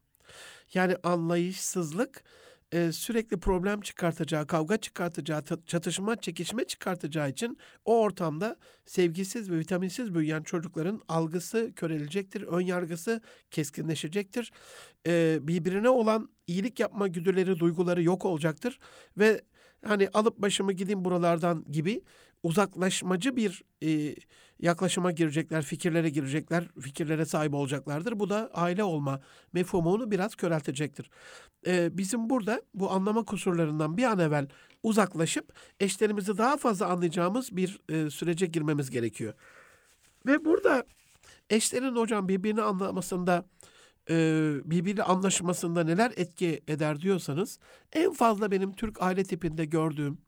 [0.74, 2.24] Yani anlayışsızlık
[2.72, 10.16] e, sürekli problem çıkartacağı, kavga çıkartacağı, çatışma, çekişme çıkartacağı için o ortamda sevgisiz ve vitaminsiz
[10.16, 14.52] büyüyen çocukların algısı körelecektir, ön yargısı keskinleşecektir.
[15.08, 18.80] E, birbirine olan iyilik yapma güdüleri, duyguları yok olacaktır
[19.18, 19.42] ve
[19.86, 22.02] hani alıp başımı gideyim buralardan gibi
[22.48, 24.16] uzaklaşmacı bir e,
[24.60, 28.20] yaklaşıma girecekler, fikirlere girecekler, fikirlere sahip olacaklardır.
[28.20, 29.22] Bu da aile olma
[29.54, 31.10] mefhumunu biraz köreltecektir.
[31.68, 34.48] E, bizim burada bu anlama kusurlarından bir an evvel
[34.84, 39.34] uzaklaşıp eşlerimizi daha fazla anlayacağımız bir e, sürece girmemiz gerekiyor.
[40.26, 40.84] Ve burada
[41.50, 43.46] eşlerin hocam birbirini anlamasında
[44.10, 44.16] e,
[44.66, 47.60] birbiri anlaşmasında neler etki eder diyorsanız
[47.94, 50.27] en fazla benim Türk aile tipinde gördüğüm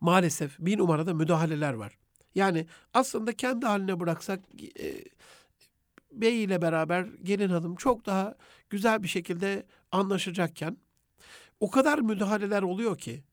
[0.00, 1.98] maalesef bir numarada müdahaleler var.
[2.34, 4.40] Yani aslında kendi haline bıraksak
[4.80, 5.04] e,
[6.12, 8.34] bey ile beraber gelin hanım çok daha
[8.70, 10.76] güzel bir şekilde anlaşacakken
[11.60, 13.24] o kadar müdahaleler oluyor ki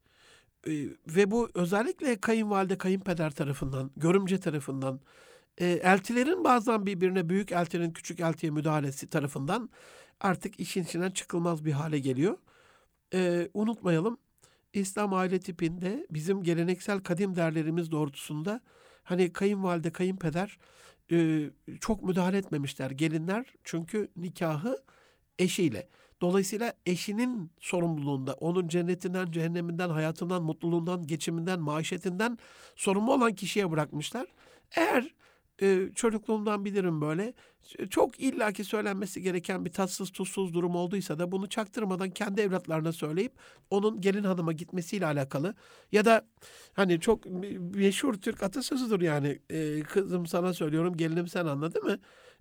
[0.68, 0.72] e,
[1.08, 5.00] ve bu özellikle kayınvalide kayınpeder tarafından, görümce tarafından,
[5.58, 9.70] e, eltilerin bazen birbirine büyük eltinin küçük eltiye müdahalesi tarafından
[10.20, 12.38] artık işin içinden çıkılmaz bir hale geliyor.
[13.14, 14.18] E, unutmayalım
[14.74, 18.62] İslam aile tipinde bizim geleneksel kadim değerlerimiz doğrultusunda
[19.04, 20.58] hani kayınvalide, kayınpeder
[21.12, 21.50] e,
[21.82, 22.92] çok müdahale etmemişler.
[22.92, 24.84] Gelinler çünkü nikahı
[25.40, 25.90] eşiyle.
[26.22, 32.38] Dolayısıyla eşinin sorumluluğunda, onun cennetinden, cehenneminden, hayatından, mutluluğundan, geçiminden, maişetinden
[32.76, 34.28] sorumlu olan kişiye bırakmışlar.
[34.76, 35.16] Eğer
[35.62, 37.34] e, çocukluğumdan bilirim böyle.
[37.90, 43.34] Çok illaki söylenmesi gereken bir tatsız tuzsuz durum olduysa da bunu çaktırmadan kendi evlatlarına söyleyip
[43.70, 45.56] onun gelin hanıma gitmesiyle alakalı
[45.92, 46.28] ya da
[46.74, 47.26] hani çok
[47.76, 52.00] meşhur Türk atasözüdür yani e, kızım sana söylüyorum gelinim sen anladı mı?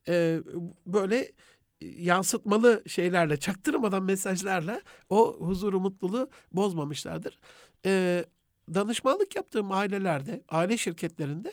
[0.08, 0.40] E,
[0.86, 1.32] böyle
[1.80, 7.38] yansıtmalı şeylerle çaktırmadan mesajlarla o huzuru mutluluğu bozmamışlardır.
[7.86, 8.24] E,
[8.74, 11.52] danışmanlık yaptığım ailelerde, aile şirketlerinde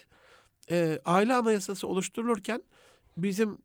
[0.71, 2.63] e, aile anayasası oluşturulurken
[3.17, 3.58] bizim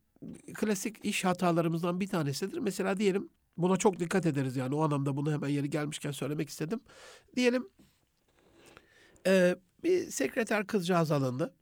[0.55, 2.59] klasik iş hatalarımızdan bir tanesidir.
[2.59, 6.81] Mesela diyelim buna çok dikkat ederiz yani o anlamda bunu hemen yeri gelmişken söylemek istedim.
[7.37, 7.69] Diyelim
[9.27, 11.55] e, bir sekreter kızcağız alındı.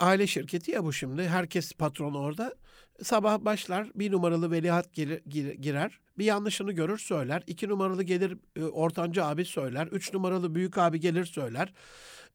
[0.00, 1.28] Aile şirketi ya bu şimdi.
[1.28, 2.54] Herkes patron orada.
[3.02, 5.20] Sabah başlar bir numaralı veliaht girer,
[5.54, 5.98] girer.
[6.18, 7.42] Bir yanlışını görür söyler.
[7.46, 9.86] İki numaralı gelir e, ortanca abi söyler.
[9.86, 11.72] Üç numaralı büyük abi gelir söyler.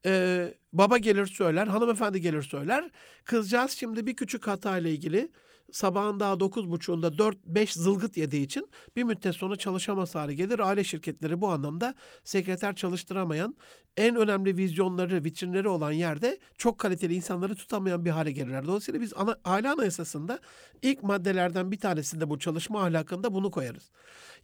[0.06, 2.90] Ee, baba gelir söyler, hanımefendi gelir söyler.
[3.26, 5.32] Kızcağız şimdi bir küçük hata ile ilgili
[5.72, 10.60] sabahın daha dokuz buçuğunda dört beş zılgıt yediği için bir müddet sonra çalışamaz hale gelir.
[10.60, 13.56] Aile şirketleri bu anlamda sekreter çalıştıramayan,
[13.98, 18.66] en önemli vizyonları, vitrinleri olan yerde çok kaliteli insanları tutamayan bir hale gelirler.
[18.66, 20.40] Dolayısıyla biz ana, aile anayasasında
[20.82, 23.92] ilk maddelerden bir tanesinde bu çalışma ahlakında bunu koyarız.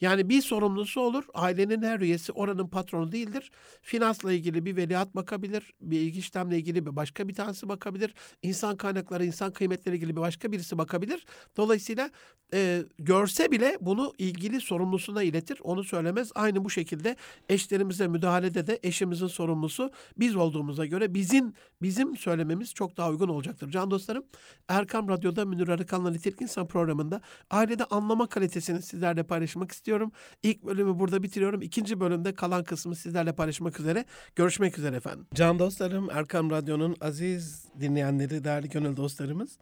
[0.01, 1.23] Yani bir sorumlusu olur.
[1.33, 3.51] Ailenin her üyesi oranın patronu değildir.
[3.81, 5.73] Finansla ilgili bir veliaht bakabilir.
[5.81, 8.13] Bir ilgi işlemle ilgili bir başka bir tanesi bakabilir.
[8.41, 11.14] İnsan kaynakları, insan kıymetleri ilgili bir başka birisi bakabilir.
[11.57, 12.09] Dolayısıyla
[12.53, 15.59] e, görse bile bunu ilgili sorumlusuna iletir.
[15.63, 16.31] Onu söylemez.
[16.35, 17.15] Aynı bu şekilde
[17.49, 23.71] eşlerimize müdahalede de eşimizin sorumlusu biz olduğumuza göre bizim bizim söylememiz çok daha uygun olacaktır.
[23.71, 24.25] Can dostlarım
[24.67, 30.11] Erkam Radyo'da Münir Arıkan'la Nitelik İnsan programında ailede anlama kalitesini sizlerle paylaşmak istiyorum.
[30.43, 31.61] İlk bölümü burada bitiriyorum.
[31.61, 34.05] İkinci bölümde kalan kısmı sizlerle paylaşmak üzere.
[34.35, 35.27] Görüşmek üzere efendim.
[35.33, 39.57] Can dostlarım, Erkam Radyo'nun aziz dinleyenleri, değerli gönül dostlarımız.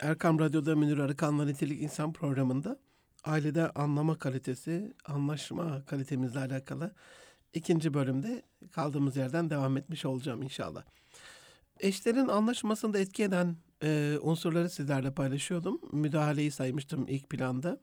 [0.00, 2.78] Erkam Radyo'da Münir Arıkan'la Nitelik İnsan programında
[3.24, 6.94] ailede anlama kalitesi, anlaşma kalitemizle alakalı
[7.54, 10.84] ikinci bölümde kaldığımız yerden devam etmiş olacağım inşallah.
[11.80, 15.80] Eşlerin anlaşmasında etki eden e, unsurları sizlerle paylaşıyordum.
[15.92, 17.80] Müdahaleyi saymıştım ilk planda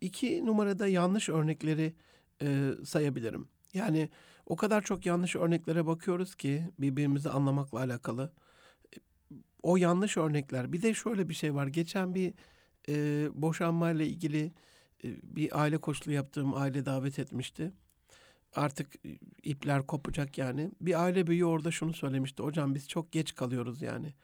[0.00, 1.94] iki numarada yanlış örnekleri
[2.42, 3.48] e, sayabilirim.
[3.74, 4.10] Yani
[4.46, 8.32] o kadar çok yanlış örneklere bakıyoruz ki birbirimizi anlamakla alakalı.
[9.64, 10.72] O yanlış örnekler.
[10.72, 11.66] Bir de şöyle bir şey var.
[11.66, 12.34] Geçen bir
[12.88, 14.52] e, boşanmayla ilgili
[15.04, 17.72] e, bir aile koçluğu yaptığım aile davet etmişti.
[18.54, 18.94] Artık
[19.42, 20.70] ipler kopacak yani.
[20.80, 22.42] Bir aile büyüğü orada şunu söylemişti.
[22.42, 24.14] Hocam biz çok geç kalıyoruz yani.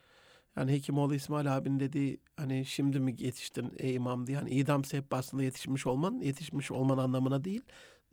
[0.57, 4.38] Yani Hekimoğlu İsmail abinin dediği hani şimdi mi yetiştin ey imam diye.
[4.38, 7.62] Hani idam sehpasında yetişmiş olman, yetişmiş olman anlamına değil.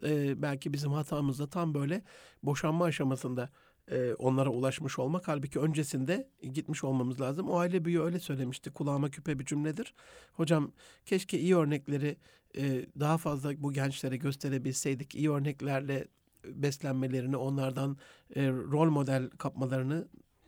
[0.04, 2.04] Ee, belki bizim hatamız da tam böyle
[2.44, 3.50] boşanma aşamasında
[3.92, 5.28] e, onlara ulaşmış olmak.
[5.28, 7.50] Halbuki öncesinde gitmiş olmamız lazım.
[7.50, 8.72] O aile büyüğü öyle söylemişti.
[8.72, 9.94] Kulağıma küpe bir cümledir.
[10.34, 10.72] Hocam
[11.06, 12.18] keşke iyi örnekleri
[12.58, 15.16] e, daha fazla bu gençlere gösterebilseydik.
[15.16, 16.08] iyi örneklerle
[16.46, 17.98] beslenmelerini, onlardan
[18.36, 20.08] e, rol model kapmalarını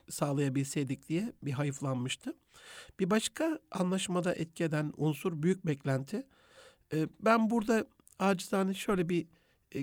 [0.10, 2.34] sağlayabilseydik diye bir hayıflanmıştı.
[2.99, 6.28] Bir başka anlaşmada etki eden unsur büyük beklenti.
[6.93, 7.86] E, ben burada
[8.19, 9.28] acizane şöyle bir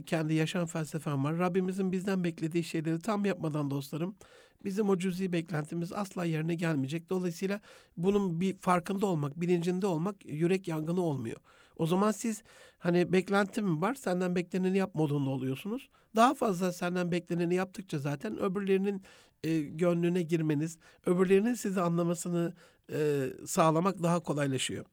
[0.06, 1.38] kendi yaşam felsefem var.
[1.38, 4.16] Rabbimizin bizden beklediği şeyleri tam yapmadan dostlarım
[4.64, 7.10] bizim o cüzi beklentimiz asla yerine gelmeyecek.
[7.10, 7.60] Dolayısıyla
[7.96, 11.36] bunun bir farkında olmak, bilincinde olmak yürek yangını olmuyor.
[11.76, 12.42] O zaman siz
[12.78, 15.90] hani beklentim var senden bekleneni yap modunda oluyorsunuz.
[16.16, 19.02] Daha fazla senden bekleneni yaptıkça zaten öbürlerinin
[19.44, 22.54] e, gönlüne girmeniz, öbürlerinin sizi anlamasını
[22.92, 24.84] e, sağlamak daha kolaylaşıyor.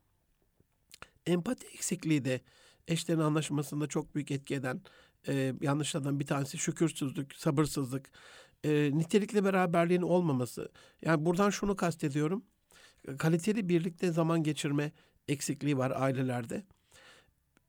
[1.25, 2.41] Empati eksikliği de
[2.87, 4.81] eşlerin anlaşmasında çok büyük etki eden
[5.27, 8.11] e, yanlışlardan bir tanesi şükürsüzlük, sabırsızlık,
[8.63, 10.71] e, nitelikli beraberliğin olmaması.
[11.01, 12.43] Yani buradan şunu kastediyorum.
[13.17, 14.91] Kaliteli birlikte zaman geçirme
[15.27, 16.63] eksikliği var ailelerde.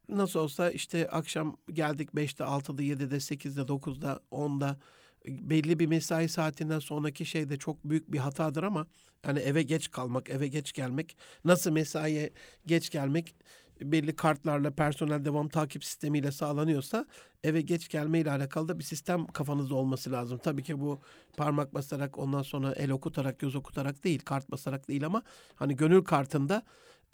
[0.09, 4.79] Nasıl olsa işte akşam geldik 5'te, 6'da, 7'de, 8'de, 9'da, 10'da
[5.27, 8.87] belli bir mesai saatinden sonraki şey de çok büyük bir hatadır ama
[9.27, 12.33] yani eve geç kalmak, eve geç gelmek, nasıl mesaiye
[12.67, 13.35] geç gelmek
[13.81, 17.07] belli kartlarla personel devam takip sistemiyle sağlanıyorsa
[17.45, 20.39] eve geç gelme ile alakalı da bir sistem kafanızda olması lazım.
[20.39, 21.01] Tabii ki bu
[21.37, 25.23] parmak basarak ondan sonra el okutarak göz okutarak değil kart basarak değil ama
[25.55, 26.63] hani gönül kartında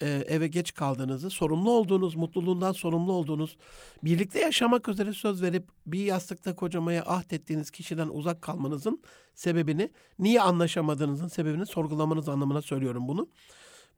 [0.03, 3.57] e, eve geç kaldığınızı, sorumlu olduğunuz, mutluluğundan sorumlu olduğunuz,
[4.05, 9.03] birlikte yaşamak üzere söz verip bir yastıkta kocamaya ahdettiğiniz kişiden uzak kalmanızın
[9.35, 13.29] sebebini, niye anlaşamadığınızın sebebini sorgulamanız anlamına söylüyorum bunu.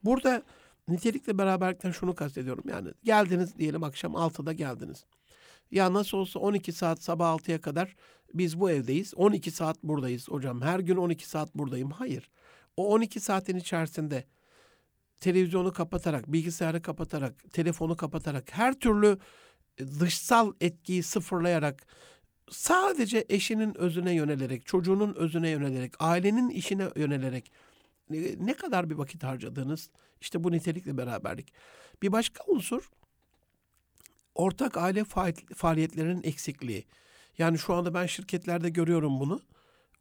[0.05, 0.43] Burada
[0.89, 2.65] nitelikle beraberlikten şunu kastediyorum.
[2.69, 5.05] Yani geldiniz diyelim akşam 6'da geldiniz.
[5.71, 7.97] Ya nasıl olsa 12 saat sabah 6'ya kadar
[8.35, 9.15] biz bu evdeyiz.
[9.17, 10.63] 12 saat buradayız hocam.
[10.63, 11.91] Her gün 12 saat buradayım.
[11.91, 12.31] Hayır.
[12.77, 14.25] O 12 saatin içerisinde
[15.21, 19.19] televizyonu kapatarak, bilgisayarı kapatarak, telefonu kapatarak, her türlü
[19.79, 21.87] dışsal etkiyi sıfırlayarak
[22.51, 27.53] sadece eşinin özüne yönelerek, çocuğunun özüne yönelerek, ailenin işine yönelerek
[28.41, 31.53] ne kadar bir vakit harcadığınız işte bu nitelikli beraberlik.
[32.03, 32.91] Bir başka unsur
[34.35, 35.05] ortak aile
[35.55, 36.87] faaliyetlerinin eksikliği.
[37.39, 39.41] Yani şu anda ben şirketlerde görüyorum bunu.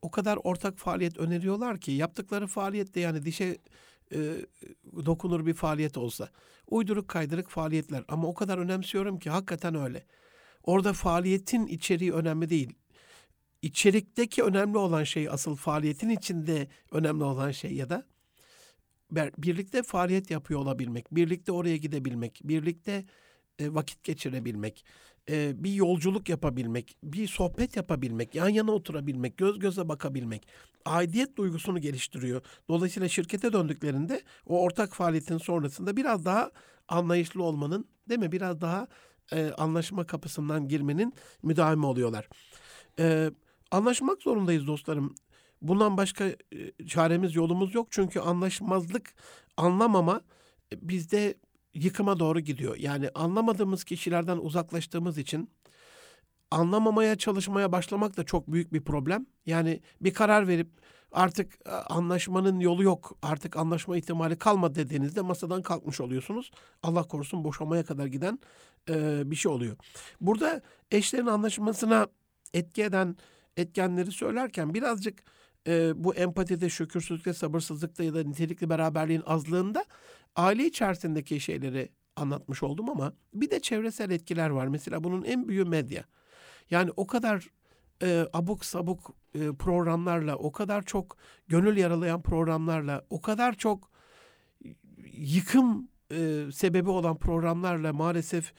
[0.02, 3.58] O kadar ortak faaliyet öneriyorlar ki yaptıkları faaliyet de yani dişe
[4.14, 4.20] e,
[5.06, 6.30] dokunur bir faaliyet olsa.
[6.68, 10.06] Uyduruk kaydırık faaliyetler ama o kadar önemsiyorum ki hakikaten öyle.
[10.64, 12.74] Orada faaliyetin içeriği önemli değil.
[13.62, 18.06] İçerikteki önemli olan şey asıl faaliyetin içinde önemli olan şey ya da
[19.38, 23.06] birlikte faaliyet yapıyor olabilmek, birlikte oraya gidebilmek, birlikte
[23.60, 24.86] e, vakit geçirebilmek,
[25.30, 30.48] e, bir yolculuk yapabilmek, bir sohbet yapabilmek, yan yana oturabilmek, göz göze bakabilmek
[30.86, 32.42] aidiyet duygusunu geliştiriyor.
[32.70, 36.52] Dolayısıyla şirkete döndüklerinde o ortak faaliyetin sonrasında biraz daha
[36.88, 38.32] anlayışlı olmanın, değil mi?
[38.32, 38.88] Biraz daha
[39.34, 42.28] e, anlaşma kapısından girmenin müdavimi oluyorlar.
[43.00, 43.32] E,
[43.72, 45.16] anlaşmak zorundayız dostlarım.
[45.62, 46.38] Bundan başka e,
[46.88, 49.14] çaremiz yolumuz yok çünkü anlaşmazlık,
[49.58, 50.22] anlamama
[50.74, 51.36] e, bizde
[51.74, 52.76] yıkıma doğru gidiyor.
[52.78, 55.50] Yani anlamadığımız kişilerden uzaklaştığımız için
[56.52, 59.26] anlamamaya çalışmaya başlamak da çok büyük bir problem.
[59.46, 60.70] Yani bir karar verip
[61.12, 66.52] artık e, anlaşmanın yolu yok, artık anlaşma ihtimali kalmadı dediğinizde masadan kalkmış oluyorsunuz.
[66.84, 68.40] Allah korusun boşamaya kadar giden
[68.90, 69.76] e, bir şey oluyor.
[70.22, 72.08] Burada eşlerin anlaşmasına
[72.54, 73.16] etki eden
[73.58, 75.24] etkenleri söylerken birazcık
[75.68, 79.86] e, bu empatide, şükürsüzlükte, sabırsızlıkta ya da nitelikli beraberliğin azlığında
[80.36, 84.68] aile içerisindeki şeyleri anlatmış oldum ama bir de çevresel etkiler var.
[84.68, 86.04] Mesela bunun en büyüğü medya.
[86.70, 87.48] Yani o kadar
[88.04, 93.92] e, abuk sabuk e, programlarla, o kadar çok gönül yaralayan programlarla, o kadar çok
[95.14, 98.54] yıkım e, sebebi olan programlarla maalesef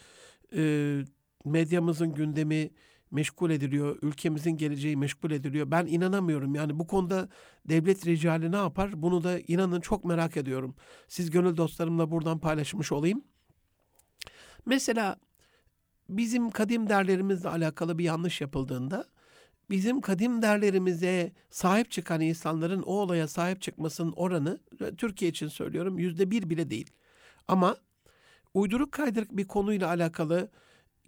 [0.56, 1.04] e,
[1.44, 2.70] medyamızın gündemi
[3.12, 3.98] meşgul ediliyor.
[4.02, 5.70] Ülkemizin geleceği meşgul ediliyor.
[5.70, 6.54] Ben inanamıyorum.
[6.54, 7.28] Yani bu konuda
[7.68, 9.02] devlet ricali ne yapar?
[9.02, 10.74] Bunu da inanın çok merak ediyorum.
[11.08, 13.24] Siz gönül dostlarımla buradan paylaşmış olayım.
[14.66, 15.16] Mesela
[16.08, 19.06] bizim kadim değerlerimizle alakalı bir yanlış yapıldığında
[19.70, 24.60] bizim kadim değerlerimize sahip çıkan insanların o olaya sahip çıkmasının oranı
[24.96, 26.90] Türkiye için söylüyorum yüzde bir bile değil.
[27.48, 27.76] Ama
[28.54, 30.50] uyduruk kaydırık bir konuyla alakalı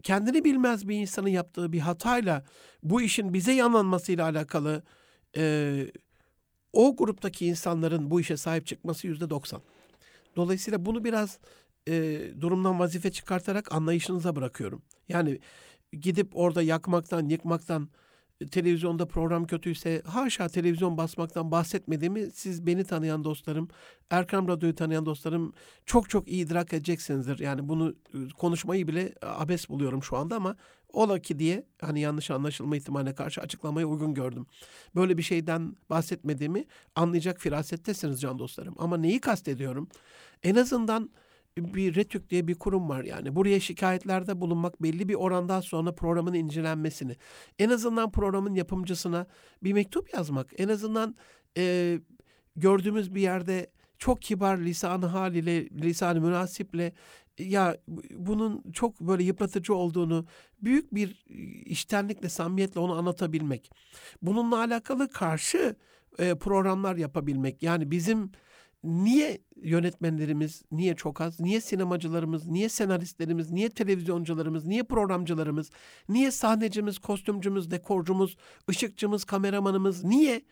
[0.05, 2.45] kendini bilmez bir insanın yaptığı bir hatayla
[2.83, 4.83] bu işin bize yanlanmasıyla alakalı
[5.37, 5.87] e,
[6.73, 9.62] o gruptaki insanların bu işe sahip çıkması yüzde doksan.
[10.37, 11.38] Dolayısıyla bunu biraz
[11.88, 14.83] e, durumdan vazife çıkartarak anlayışınıza bırakıyorum.
[15.09, 15.40] Yani
[15.93, 17.88] gidip orada yakmaktan, yıkmaktan,
[18.51, 23.69] televizyonda program kötüyse haşa televizyon basmaktan bahsetmediğimi siz beni tanıyan dostlarım,
[24.11, 25.53] Erkam Radyo'yu tanıyan dostlarım
[25.87, 27.39] çok çok iyi idrak edeceksinizdir.
[27.39, 30.57] Yani bunu ıı, konuşmayı bile abes buluyorum şu anda ama
[30.93, 34.47] ola ki diye hani yanlış anlaşılma ihtimaline karşı açıklamayı uygun gördüm.
[34.95, 36.65] Böyle bir şeyden bahsetmediğimi
[36.95, 38.75] anlayacak firasettesiniz can dostlarım.
[38.79, 39.89] Ama neyi kastediyorum?
[40.43, 41.11] En azından
[41.59, 43.37] bir RETÜK diye bir kurum var yani.
[43.37, 47.17] Buraya şikayetlerde bulunmak belli bir orandan sonra programın incelenmesini.
[47.59, 49.27] En azından programın yapımcısına
[49.63, 50.52] bir mektup yazmak.
[50.59, 51.17] En azından
[51.57, 51.98] e,
[52.57, 56.92] gördüğümüz bir yerde çok kibar lisanı haliyle, lisanı münasiple
[57.38, 57.77] ya
[58.11, 60.27] bunun çok böyle yıpratıcı olduğunu
[60.63, 61.25] büyük bir
[61.67, 63.71] iştenlikle, samimiyetle onu anlatabilmek.
[64.23, 65.77] Bununla alakalı karşı
[66.19, 67.63] e, programlar yapabilmek.
[67.63, 68.33] Yani bizim
[68.85, 71.41] niye yönetmenlerimiz niye çok az?
[71.41, 75.71] Niye sinemacılarımız, niye senaristlerimiz, niye televizyoncularımız, niye programcılarımız,
[76.09, 78.37] niye sahnecimiz, kostümcümüz, dekorcumuz,
[78.71, 80.43] ışıkçımız, kameramanımız niye?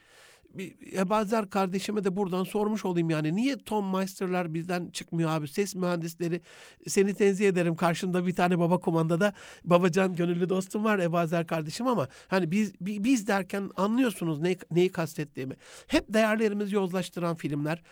[0.93, 3.37] Ebazer kardeşime de buradan sormuş olayım yani.
[3.37, 5.49] Niye Tom Meister'lar bizden çıkmıyor abi?
[5.49, 6.41] Ses mühendisleri
[6.87, 7.76] seni tenzih ederim.
[7.76, 9.33] Karşında bir tane baba komandada
[9.64, 15.55] babacan gönüllü dostum var Ebazer kardeşim ama hani biz biz derken anlıyorsunuz ne, neyi kastettiğimi.
[15.87, 17.83] Hep değerlerimizi yozlaştıran filmler.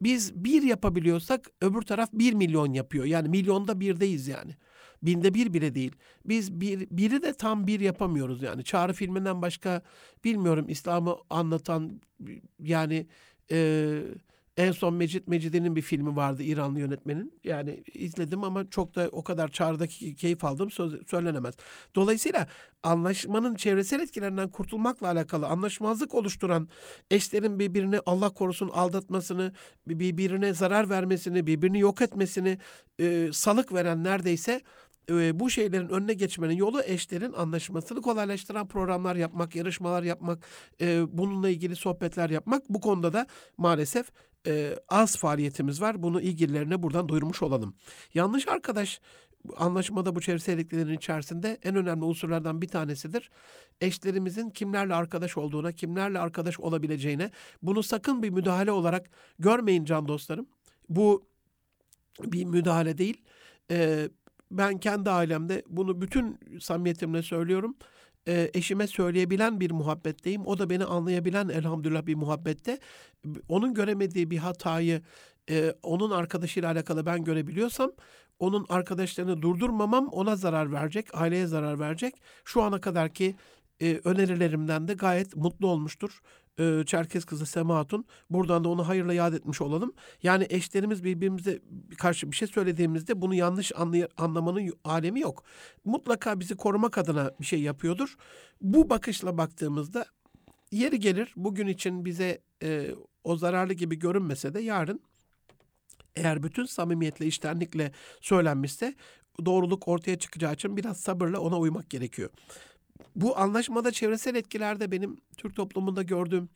[0.00, 3.04] Biz bir yapabiliyorsak öbür taraf bir milyon yapıyor.
[3.04, 4.56] Yani milyonda birdeyiz yani.
[5.02, 5.92] Binde bir bile değil.
[6.24, 8.64] Biz bir, biri de tam bir yapamıyoruz yani.
[8.64, 9.82] Çağrı filminden başka
[10.24, 12.00] bilmiyorum İslam'ı anlatan
[12.60, 13.06] yani
[13.50, 14.00] e,
[14.58, 17.40] en son Mecit Mecidi'nin bir filmi vardı İranlı yönetmenin.
[17.44, 21.54] Yani izledim ama çok da o kadar çağrıdaki keyif aldım söz, söylenemez.
[21.94, 22.46] Dolayısıyla
[22.82, 26.68] anlaşmanın çevresel etkilerinden kurtulmakla alakalı anlaşmazlık oluşturan
[27.10, 29.52] eşlerin birbirini Allah korusun aldatmasını,
[29.86, 32.58] birbirine zarar vermesini, birbirini yok etmesini
[33.00, 34.60] e, salık veren neredeyse
[35.10, 40.46] e, bu şeylerin önüne geçmenin yolu eşlerin anlaşmasını kolaylaştıran programlar yapmak, yarışmalar yapmak,
[40.80, 42.68] e, bununla ilgili sohbetler yapmak.
[42.68, 44.06] Bu konuda da maalesef
[44.46, 46.02] e, az faaliyetimiz var.
[46.02, 47.74] Bunu ilgililerine buradan duyurmuş olalım.
[48.14, 49.00] Yanlış arkadaş
[49.56, 50.58] anlaşmada bu çevresel
[50.88, 53.30] içerisinde en önemli unsurlardan bir tanesidir.
[53.80, 57.30] Eşlerimizin kimlerle arkadaş olduğuna, kimlerle arkadaş olabileceğine
[57.62, 60.46] bunu sakın bir müdahale olarak görmeyin can dostlarım.
[60.88, 61.28] Bu
[62.22, 63.22] bir müdahale değil.
[63.70, 64.08] Ee,
[64.50, 67.76] ben kendi ailemde bunu bütün samimiyetimle söylüyorum.
[68.28, 70.46] E, eşime söyleyebilen bir muhabbetteyim.
[70.46, 72.78] O da beni anlayabilen elhamdülillah bir muhabbette.
[73.48, 75.02] Onun göremediği bir hatayı
[75.50, 77.92] e, onun arkadaşıyla alakalı ben görebiliyorsam
[78.38, 82.14] onun arkadaşlarını durdurmamam ona zarar verecek, aileye zarar verecek.
[82.44, 83.36] Şu ana kadarki
[83.80, 86.20] e, önerilerimden de gayet mutlu olmuştur
[86.58, 88.04] e, Çerkez kızı Sema Hatun.
[88.30, 89.92] Buradan da onu hayırla yad etmiş olalım.
[90.22, 91.60] Yani eşlerimiz birbirimize
[91.98, 95.44] karşı bir şey söylediğimizde bunu yanlış anlay- anlamanın alemi yok.
[95.84, 98.16] Mutlaka bizi korumak adına bir şey yapıyordur.
[98.60, 100.06] Bu bakışla baktığımızda
[100.72, 102.90] yeri gelir bugün için bize e,
[103.24, 105.00] o zararlı gibi görünmese de yarın
[106.16, 108.94] eğer bütün samimiyetle, iştenlikle söylenmişse
[109.44, 112.30] doğruluk ortaya çıkacağı için biraz sabırla ona uymak gerekiyor.
[113.16, 116.48] Bu anlaşmada çevresel etkilerde benim Türk toplumunda gördüğüm,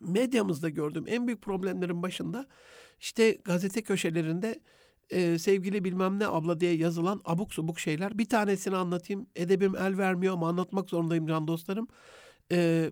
[0.00, 2.46] medyamızda gördüğüm en büyük problemlerin başında
[3.00, 4.60] işte gazete köşelerinde
[5.10, 8.18] e, sevgili bilmem ne abla diye yazılan abuk subuk şeyler.
[8.18, 9.26] Bir tanesini anlatayım.
[9.36, 11.88] Edebim el vermiyor ama anlatmak zorundayım can dostlarım.
[12.52, 12.90] E,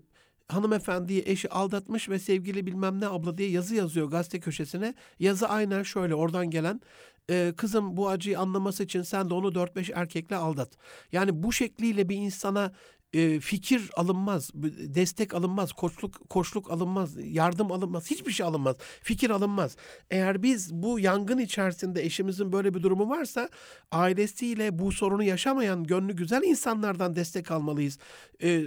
[0.49, 4.95] hanımefendiyi eşi aldatmış ve sevgili bilmem ne abla diye yazı yazıyor gazete köşesine.
[5.19, 6.81] Yazı aynen şöyle oradan gelen
[7.31, 10.77] e, kızım bu acıyı anlaması için sen de onu 4-5 erkekle aldat.
[11.13, 12.73] Yani bu şekliyle bir insana
[13.13, 14.51] e, fikir alınmaz,
[14.95, 19.77] destek alınmaz, koçluk koçluk alınmaz, yardım alınmaz, hiçbir şey alınmaz, fikir alınmaz.
[20.11, 23.49] Eğer biz bu yangın içerisinde eşimizin böyle bir durumu varsa
[23.91, 27.99] ailesiyle bu sorunu yaşamayan gönlü güzel insanlardan destek almalıyız.
[28.43, 28.65] E,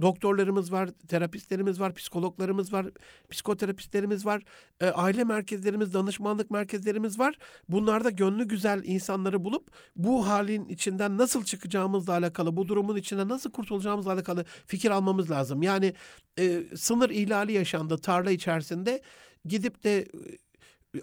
[0.00, 2.86] doktorlarımız var, terapistlerimiz var, psikologlarımız var,
[3.30, 4.42] psikoterapistlerimiz var,
[4.80, 7.38] e, aile merkezlerimiz, danışmanlık merkezlerimiz var.
[7.68, 13.50] Bunlarda gönlü güzel insanları bulup bu halin içinden nasıl çıkacağımızla alakalı, bu durumun içinden nasıl
[13.50, 15.62] kurtulacağımızla alakalı fikir almamız lazım.
[15.62, 15.94] Yani
[16.38, 19.02] e, sınır ihlali yaşandı tarla içerisinde
[19.44, 20.08] gidip de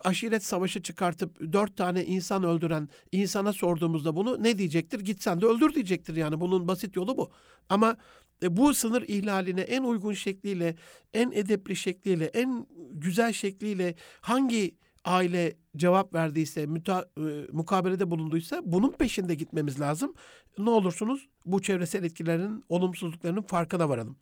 [0.03, 4.99] aşiret savaşı çıkartıp dört tane insan öldüren insana sorduğumuzda bunu ne diyecektir?
[4.99, 7.31] Gitsen de öldür diyecektir yani bunun basit yolu bu.
[7.69, 7.97] Ama
[8.43, 10.75] e, bu sınır ihlaline en uygun şekliyle,
[11.13, 14.75] en edepli şekliyle, en güzel şekliyle hangi
[15.05, 17.21] aile cevap verdiyse, müta, e,
[17.51, 20.13] mukabelede bulunduysa bunun peşinde gitmemiz lazım.
[20.57, 24.17] Ne olursunuz bu çevresel etkilerin, olumsuzluklarının farkına varalım.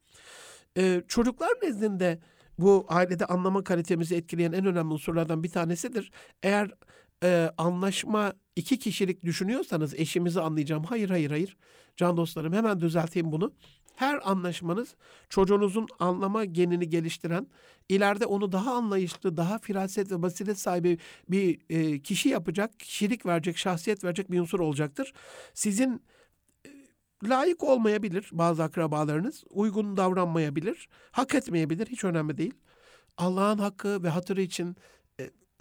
[0.77, 2.19] E, çocuklar nezdinde
[2.59, 6.11] bu ailede anlama kalitemizi etkileyen en önemli unsurlardan bir tanesidir.
[6.43, 6.71] Eğer
[7.23, 10.83] e, anlaşma iki kişilik düşünüyorsanız eşimizi anlayacağım.
[10.83, 11.57] Hayır hayır hayır.
[11.97, 13.53] Can dostlarım hemen düzelteyim bunu.
[13.99, 14.95] Her anlaşmanız
[15.29, 17.47] çocuğunuzun anlama genini geliştiren,
[17.89, 20.97] ileride onu daha anlayışlı, daha firaset ve basiret sahibi
[21.29, 25.13] bir e, kişi yapacak, kişilik verecek, şahsiyet verecek bir unsur olacaktır.
[25.53, 26.03] Sizin
[26.65, 26.69] e,
[27.23, 32.53] layık olmayabilir bazı akrabalarınız, uygun davranmayabilir, hak etmeyebilir, hiç önemli değil.
[33.17, 34.75] Allah'ın hakkı ve hatırı için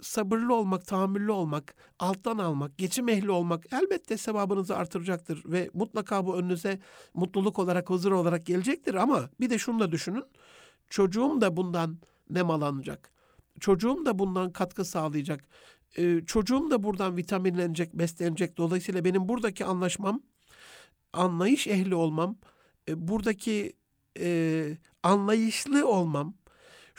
[0.01, 6.37] sabırlı olmak, tahammüllü olmak, alttan almak, geçim ehli olmak elbette sevabınızı artıracaktır ve mutlaka bu
[6.37, 6.79] önünüze
[7.13, 10.23] mutluluk olarak, huzur olarak gelecektir ama bir de şunu da düşünün.
[10.89, 11.97] Çocuğum da bundan
[12.29, 13.11] nemalanacak.
[13.59, 15.43] Çocuğum da bundan katkı sağlayacak.
[15.97, 18.57] Ee, çocuğum da buradan vitaminlenecek, beslenecek.
[18.57, 20.21] Dolayısıyla benim buradaki anlaşmam,
[21.13, 22.37] anlayış ehli olmam,
[22.89, 23.73] e, buradaki
[24.19, 26.33] e, anlayışlı olmam,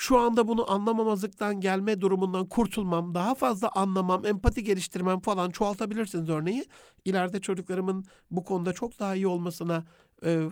[0.00, 6.64] şu anda bunu anlamamazlıktan gelme durumundan kurtulmam, daha fazla anlamam, empati geliştirmem falan çoğaltabilirsiniz örneği.
[7.04, 9.84] İleride çocuklarımın bu konuda çok daha iyi olmasına
[10.24, 10.48] e,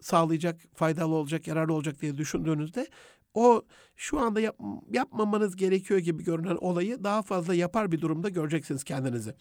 [0.00, 2.86] sağlayacak, faydalı olacak, yararlı olacak diye düşündüğünüzde
[3.34, 3.62] o
[3.96, 4.56] şu anda yap,
[4.90, 9.34] yapmamanız gerekiyor gibi görünen olayı daha fazla yapar bir durumda göreceksiniz kendinizi.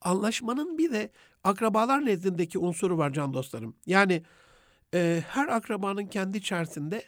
[0.00, 1.12] Anlaşmanın bir de
[1.44, 3.76] akrabalar nezdindeki unsuru var can dostlarım.
[3.86, 4.22] Yani
[4.94, 7.02] e, her akrabanın kendi içerisinde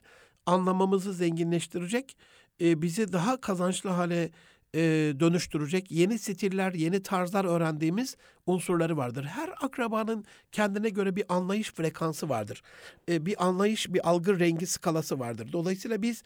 [0.49, 2.17] anlamamızı zenginleştirecek,
[2.61, 4.31] e, bizi daha kazançlı hale
[4.75, 4.81] e,
[5.21, 9.25] dönüştürecek yeni stiller, yeni tarzlar öğrendiğimiz unsurları vardır.
[9.25, 12.63] Her akrabanın kendine göre bir anlayış frekansı vardır.
[13.09, 15.49] E, bir anlayış, bir algı rengi skalası vardır.
[15.53, 16.23] Dolayısıyla biz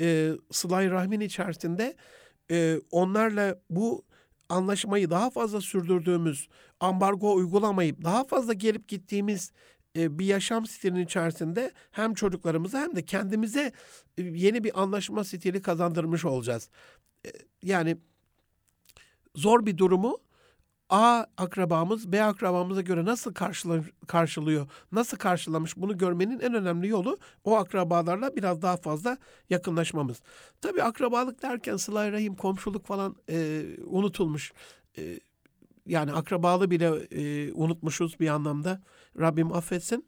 [0.00, 1.96] e, Sıla-i Rahmin içerisinde
[2.50, 4.04] e, onlarla bu
[4.48, 6.48] anlaşmayı daha fazla sürdürdüğümüz,
[6.80, 9.52] ambargo uygulamayıp daha fazla gelip gittiğimiz
[9.98, 13.72] bir yaşam stilinin içerisinde hem çocuklarımıza hem de kendimize
[14.18, 16.68] e, yeni bir anlaşma stili kazandırmış olacağız.
[17.26, 17.30] E,
[17.62, 17.96] yani
[19.34, 20.18] zor bir durumu
[20.90, 23.34] A akrabamız B akrabamıza göre nasıl
[24.06, 29.18] karşılıyor, nasıl karşılamış bunu görmenin en önemli yolu o akrabalarla biraz daha fazla
[29.50, 30.22] yakınlaşmamız.
[30.60, 34.52] Tabii akrabalık derken sıla rahim, komşuluk falan e, unutulmuş.
[34.98, 35.20] E,
[35.86, 38.82] yani akrabalı bile e, unutmuşuz bir anlamda.
[39.18, 40.06] Rabbim affetsin.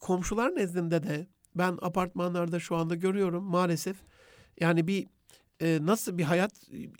[0.00, 3.96] Komşular nezdinde de ben apartmanlarda şu anda görüyorum maalesef.
[4.60, 5.06] Yani bir
[5.60, 6.52] e, nasıl bir hayat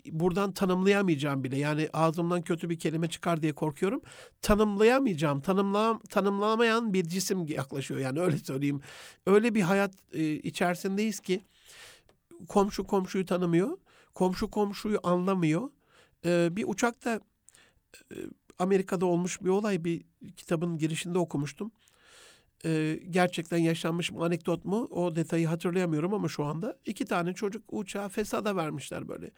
[0.05, 1.57] buradan tanımlayamayacağım bile.
[1.57, 4.01] Yani ağzımdan kötü bir kelime çıkar diye korkuyorum.
[4.41, 8.81] Tanımlayamayacağım, tanımla, tanımlamayan bir cisim yaklaşıyor yani öyle söyleyeyim.
[9.25, 11.45] Öyle bir hayat e, içerisindeyiz ki
[12.47, 13.77] komşu komşuyu tanımıyor,
[14.13, 15.69] komşu komşuyu anlamıyor.
[16.25, 17.19] E, bir uçakta
[18.11, 18.15] e,
[18.61, 20.03] Amerika'da olmuş bir olay bir
[20.37, 21.71] kitabın girişinde okumuştum.
[22.65, 27.63] Ee, gerçekten yaşanmış mı anekdot mu o detayı hatırlayamıyorum ama şu anda iki tane çocuk
[27.73, 29.31] uçağa fesada vermişler böyle.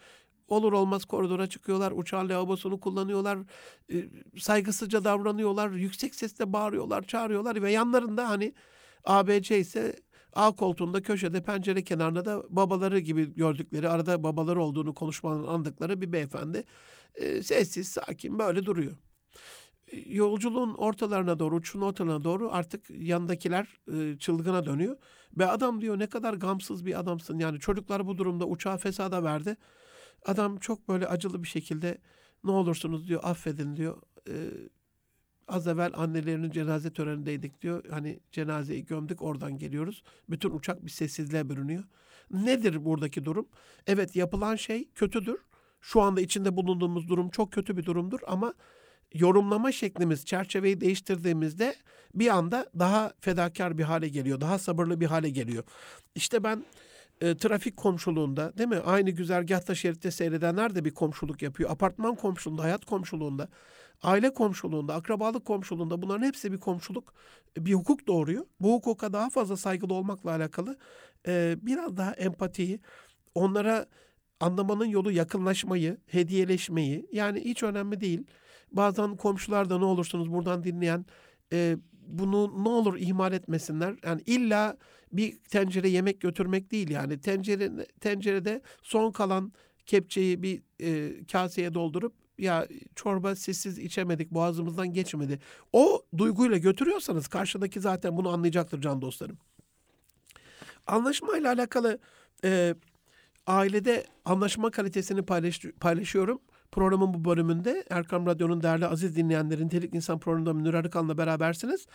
[0.48, 3.40] Olur olmaz koridora çıkıyorlar, uçağın lavabosunu kullanıyorlar,
[3.94, 4.10] e,
[4.40, 8.54] saygısızca davranıyorlar, yüksek sesle bağırıyorlar, çağırıyorlar ve yanlarında hani
[9.06, 9.96] ABC ise
[10.34, 16.14] A koltuğunda köşede pencere kenarında da babaları gibi gördükleri arada babaları olduğunu konuşmanın andıkları bir
[16.14, 16.64] beyefendi
[17.16, 18.98] e, sessiz sakin böyle duruyor.
[19.88, 24.98] E, yolculuğun ortalarına doğru, uçuşun ortalarına doğru artık yandakiler e, çılgına dönüyor.
[25.38, 27.40] Ve adam diyor ne kadar gamsız bir adamsın.
[27.40, 29.58] Yani çocuklar bu durumda uçağı fesada verdi.
[30.26, 31.98] Adam çok böyle acılı bir şekilde
[32.44, 34.02] ne olursunuz diyor affedin diyor.
[34.30, 34.34] E,
[35.48, 37.84] az evvel annelerinin cenaze törenindeydik diyor.
[37.90, 40.04] Hani cenazeyi gömdük oradan geliyoruz.
[40.30, 41.84] Bütün uçak bir sessizliğe bürünüyor.
[42.32, 43.48] Nedir buradaki durum?
[43.88, 45.40] Evet yapılan şey kötüdür.
[45.82, 48.54] Şu anda içinde bulunduğumuz durum çok kötü bir durumdur ama
[49.14, 51.76] yorumlama şeklimiz, çerçeveyi değiştirdiğimizde
[52.16, 55.64] bir anda daha fedakar bir hale geliyor, daha sabırlı bir hale geliyor.
[56.16, 56.64] İşte ben
[57.22, 58.80] e, trafik komşuluğunda değil mi?
[58.86, 61.70] Aynı güzergahta şeritte seyredenler de bir komşuluk yapıyor.
[61.70, 63.48] Apartman komşuluğunda, hayat komşuluğunda,
[64.04, 67.14] aile komşuluğunda, akrabalık komşuluğunda bunların hepsi bir komşuluk,
[67.58, 68.46] bir hukuk doğuruyor.
[68.60, 70.78] Bu hukuka daha fazla saygılı olmakla alakalı
[71.28, 72.80] e, biraz daha empatiyi,
[73.36, 73.86] onlara
[74.40, 78.26] anlamanın yolu yakınlaşmayı, hediyeleşmeyi yani hiç önemli değil.
[78.74, 81.06] Bazen komşular da ne olursunuz buradan dinleyen
[81.54, 83.96] e, bunu ne olur ihmal etmesinler.
[84.04, 84.78] Yani illa
[85.12, 89.54] bir tencere yemek götürmek değil yani tencere tencerede son kalan
[89.86, 95.40] kepçeyi bir e, kaseye doldurup ya çorba sessiz içemedik boğazımızdan geçmedi.
[95.74, 99.38] O duyguyla götürüyorsanız karşıdaki zaten bunu anlayacaktır can dostlarım.
[100.88, 102.00] Anlaşmayla alakalı
[102.44, 102.76] e,
[103.48, 106.42] ailede anlaşma kalitesini paylaş, paylaşıyorum.
[106.74, 111.86] Programın bu bölümünde Erkam Radyo'nun değerli aziz dinleyenlerin Nitelik İnsan programında Münir Arıkan'la berabersiniz.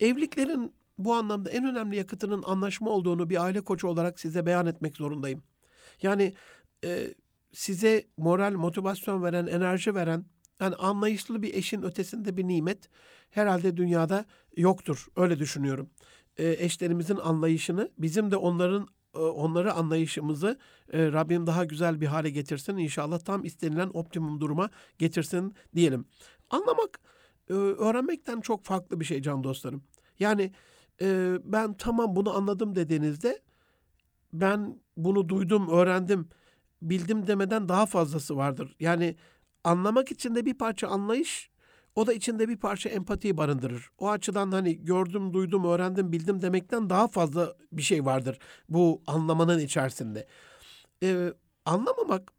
[0.00, 4.96] Evliliklerin bu anlamda en önemli yakıtının anlaşma olduğunu bir aile koçu olarak size beyan etmek
[4.96, 5.42] zorundayım.
[6.02, 6.34] Yani
[6.84, 7.14] e,
[7.52, 10.24] size moral, motivasyon veren, enerji veren,
[10.60, 12.88] yani anlayışlı bir eşin ötesinde bir nimet
[13.30, 14.24] herhalde dünyada
[14.56, 15.06] yoktur.
[15.16, 15.90] Öyle düşünüyorum.
[16.36, 20.58] E, eşlerimizin anlayışını, bizim de onların onları anlayışımızı
[20.92, 22.76] e, Rabbim daha güzel bir hale getirsin.
[22.76, 26.04] İnşallah tam istenilen optimum duruma getirsin diyelim.
[26.50, 27.00] Anlamak,
[27.50, 29.82] e, öğrenmekten çok farklı bir şey can dostlarım.
[30.18, 30.52] Yani
[31.44, 33.42] ben tamam bunu anladım dediğinizde
[34.32, 36.28] ben bunu duydum, öğrendim.
[36.82, 38.76] bildim demeden daha fazlası vardır.
[38.80, 39.16] Yani
[39.64, 41.50] anlamak için de bir parça anlayış,
[41.96, 43.90] o da içinde bir parça empatiyi barındırır.
[43.98, 48.38] O açıdan hani gördüm, duydum, öğrendim, bildim demekten daha fazla bir şey vardır
[48.68, 50.26] bu anlamanın içerisinde.
[51.02, 51.32] Ee,
[51.64, 52.32] anlamamak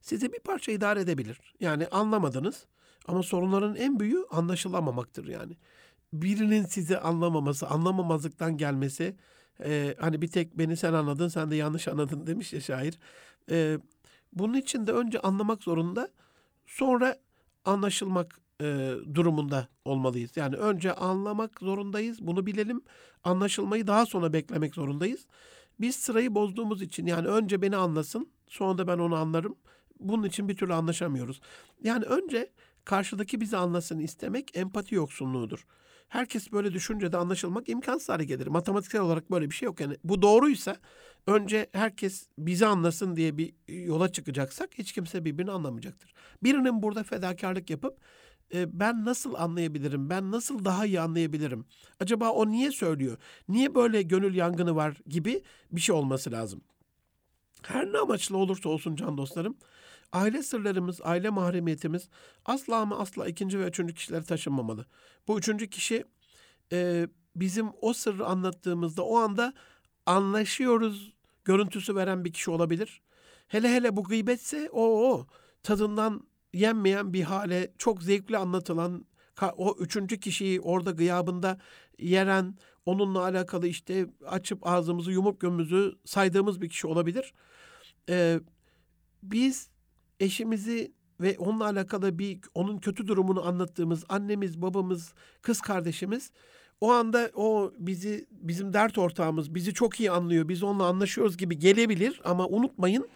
[0.00, 1.40] sizi bir parça idare edebilir.
[1.60, 2.66] Yani anlamadınız
[3.08, 5.56] ama sorunların en büyüğü anlaşılamamaktır yani.
[6.12, 9.16] Birinin sizi anlamaması, anlamamazlıktan gelmesi,
[9.64, 12.98] e, hani bir tek beni sen anladın, sen de yanlış anladın demiş ya şair.
[13.50, 13.78] E,
[14.32, 16.08] bunun için de önce anlamak zorunda,
[16.66, 17.16] sonra
[17.66, 20.36] anlaşılmak e, durumunda olmalıyız.
[20.36, 22.82] Yani önce anlamak zorundayız, bunu bilelim.
[23.24, 25.26] Anlaşılmayı daha sonra beklemek zorundayız.
[25.80, 29.56] Biz sırayı bozduğumuz için yani önce beni anlasın, sonra da ben onu anlarım.
[30.00, 31.40] Bunun için bir türlü anlaşamıyoruz.
[31.82, 32.50] Yani önce
[32.84, 35.66] karşıdaki bizi anlasın istemek empati yoksunluğudur.
[36.08, 38.46] Herkes böyle düşünce de anlaşılmak imkansız hale gelir.
[38.46, 39.80] Matematiksel olarak böyle bir şey yok.
[39.80, 40.76] Yani bu doğruysa
[41.26, 46.14] önce herkes bizi anlasın diye bir yola çıkacaksak hiç kimse birbirini anlamayacaktır.
[46.42, 47.98] Birinin burada fedakarlık yapıp
[48.54, 50.10] e, ben nasıl anlayabilirim?
[50.10, 51.64] Ben nasıl daha iyi anlayabilirim?
[52.00, 53.18] Acaba o niye söylüyor?
[53.48, 55.42] Niye böyle gönül yangını var gibi
[55.72, 56.60] bir şey olması lazım.
[57.62, 59.56] Her ne amaçla olursa olsun can dostlarım,
[60.12, 62.08] aile sırlarımız, aile mahremiyetimiz
[62.44, 64.86] asla ama asla ikinci ve üçüncü kişilere taşınmamalı.
[65.28, 66.04] Bu üçüncü kişi
[66.72, 69.52] e, bizim o sırrı anlattığımızda o anda
[70.06, 73.02] anlaşıyoruz görüntüsü veren bir kişi olabilir.
[73.48, 75.26] Hele hele bu gıybetse o o
[75.62, 79.06] tadından yenmeyen bir hale çok zevkli anlatılan
[79.56, 81.58] o üçüncü kişiyi orada gıyabında
[81.98, 87.34] yeren onunla alakalı işte açıp ağzımızı yumup gömümüzü saydığımız bir kişi olabilir.
[88.08, 88.40] Ee,
[89.22, 89.70] biz
[90.20, 96.30] eşimizi ve onunla alakalı bir onun kötü durumunu anlattığımız annemiz, babamız, kız kardeşimiz
[96.80, 100.48] o anda o bizi bizim dert ortağımız bizi çok iyi anlıyor.
[100.48, 103.08] Biz onunla anlaşıyoruz gibi gelebilir ama unutmayın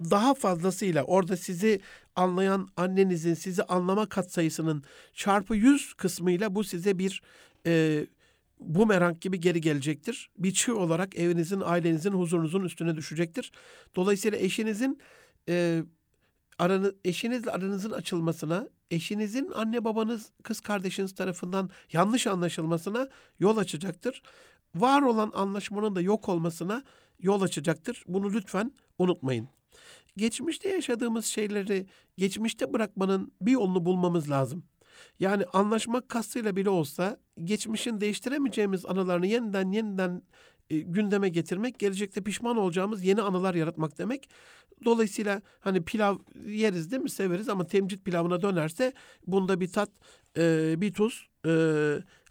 [0.00, 1.80] daha fazlasıyla orada sizi
[2.16, 4.84] anlayan annenizin sizi anlama katsayısının
[5.14, 7.22] çarpı yüz kısmıyla bu size bir
[7.66, 8.06] e,
[8.60, 10.30] bumerang gibi geri gelecektir.
[10.38, 13.52] Bir çığ olarak evinizin, ailenizin, huzurunuzun üstüne düşecektir.
[13.96, 15.00] Dolayısıyla eşinizin
[15.48, 15.82] e,
[16.58, 23.08] aranı, eşinizle aranızın açılmasına, eşinizin anne babanız, kız kardeşiniz tarafından yanlış anlaşılmasına
[23.40, 24.22] yol açacaktır.
[24.74, 26.82] Var olan anlaşmanın da yok olmasına
[27.20, 28.04] yol açacaktır.
[28.08, 29.48] Bunu lütfen unutmayın.
[30.16, 31.86] Geçmişte yaşadığımız şeyleri
[32.16, 34.64] geçmişte bırakmanın bir yolunu bulmamız lazım.
[35.20, 40.22] Yani anlaşmak kastıyla bile olsa geçmişin değiştiremeyeceğimiz anılarını yeniden yeniden
[40.70, 44.28] e, gündeme getirmek, gelecekte pişman olacağımız yeni anılar yaratmak demek.
[44.84, 46.16] Dolayısıyla hani pilav
[46.46, 48.92] yeriz değil mi severiz ama temcit pilavına dönerse
[49.26, 49.90] bunda bir tat,
[50.36, 51.52] e, bir tuz e,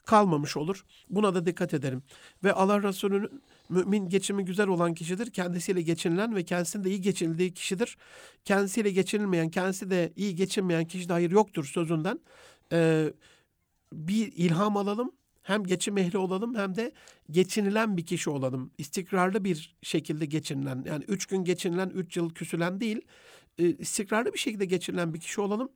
[0.05, 0.85] kalmamış olur.
[1.09, 2.03] Buna da dikkat ederim.
[2.43, 5.31] Ve Allah Resulü'nün mümin geçimi güzel olan kişidir.
[5.31, 7.97] Kendisiyle geçinilen ve kendisinde iyi geçinildiği kişidir.
[8.45, 12.19] Kendisiyle geçinilmeyen, kendisi de iyi geçinmeyen kişi de hayır yoktur sözünden.
[12.71, 13.13] Ee,
[13.93, 15.11] bir ilham alalım
[15.47, 16.91] hem geçim ehli olalım hem de
[17.31, 18.71] geçinilen bir kişi olalım.
[18.77, 23.01] İstikrarlı bir şekilde geçinilen yani üç gün geçinilen, üç yıl küsülen değil,
[23.57, 25.69] e, istikrarlı bir şekilde geçinilen bir kişi olalım.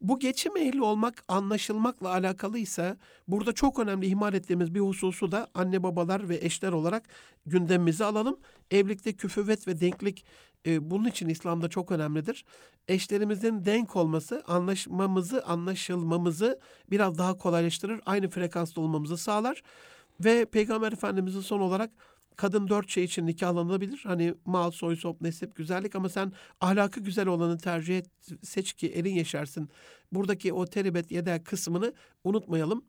[0.00, 2.96] Bu geçim ehli olmak anlaşılmakla alakalıysa
[3.28, 7.08] burada çok önemli ihmal ettiğimiz bir hususu da anne babalar ve eşler olarak
[7.46, 8.38] gündemimize alalım.
[8.70, 10.24] Evlilikte küfüvet ve denklik
[10.66, 12.44] e, bunun için İslam'da çok önemlidir.
[12.88, 16.60] Eşlerimizin denk olması anlaşmamızı, anlaşılmamızı
[16.90, 18.00] biraz daha kolaylaştırır.
[18.06, 19.62] Aynı frekansta olmamızı sağlar.
[20.20, 21.90] Ve Peygamber Efendimiz'in son olarak
[22.36, 24.00] kadın dört şey için nikahlanabilir.
[24.04, 28.06] Hani mal, soy, sop, nesip, güzellik ama sen ahlakı güzel olanı tercih et,
[28.42, 29.68] seç ki elin yaşarsın.
[30.12, 31.92] Buradaki o teribet yeder kısmını
[32.24, 32.84] unutmayalım.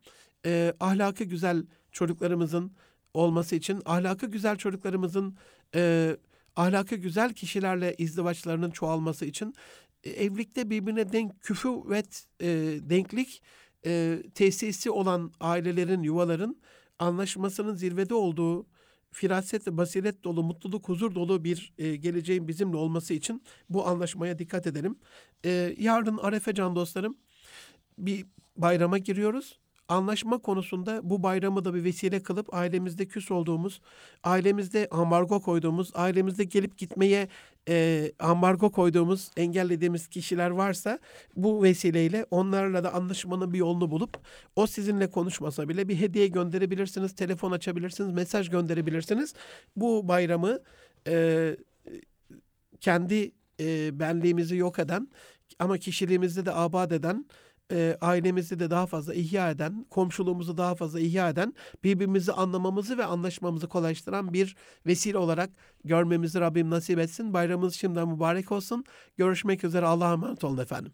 [0.45, 2.71] Ee, ahlakı güzel çocuklarımızın
[3.13, 5.38] olması için, ahlakı güzel çocuklarımızın
[5.76, 6.15] e,
[6.56, 9.56] ahlakı güzel kişilerle izdivaçlarının çoğalması için
[10.04, 12.47] e, evlilikte birbirine denk küfüvet, e,
[12.82, 13.41] denklik
[13.86, 16.62] e, tesisi olan ailelerin, yuvaların
[16.99, 18.68] anlaşmasının zirvede olduğu
[19.12, 24.39] firaset ve basiret dolu, mutluluk, huzur dolu bir e, geleceğin bizimle olması için bu anlaşmaya
[24.39, 24.95] dikkat edelim.
[25.45, 27.18] E, yarın Arefe can dostlarım
[27.97, 28.26] bir
[28.58, 29.60] bayrama giriyoruz
[29.94, 33.82] anlaşma konusunda bu bayramı da bir vesile kılıp ailemizde küs olduğumuz,
[34.24, 37.28] ailemizde ambargo koyduğumuz, ailemizde gelip gitmeye
[37.70, 41.00] e, ambargo koyduğumuz, engellediğimiz kişiler varsa
[41.36, 44.18] bu vesileyle onlarla da anlaşmanın bir yolunu bulup
[44.56, 49.34] o sizinle konuşmasa bile bir hediye gönderebilirsiniz, telefon açabilirsiniz, mesaj gönderebilirsiniz.
[49.76, 50.60] Bu bayramı
[51.08, 51.58] e,
[52.82, 55.08] kendi e, benliğimizi yok eden
[55.60, 57.26] ama kişiliğimizde de abad eden
[57.74, 61.53] e, ailemizi de daha fazla ihya eden, komşuluğumuzu daha fazla ihya eden,
[61.84, 64.55] birbirimizi anlamamızı ve anlaşmamızı kolaylaştıran bir
[64.86, 65.49] vesile olarak
[65.84, 67.34] görmemizi Rabbim nasip etsin.
[67.34, 68.84] Bayramımız şimdiden mübarek olsun.
[69.17, 69.86] Görüşmek üzere.
[69.86, 70.91] Allah'a emanet olun efendim.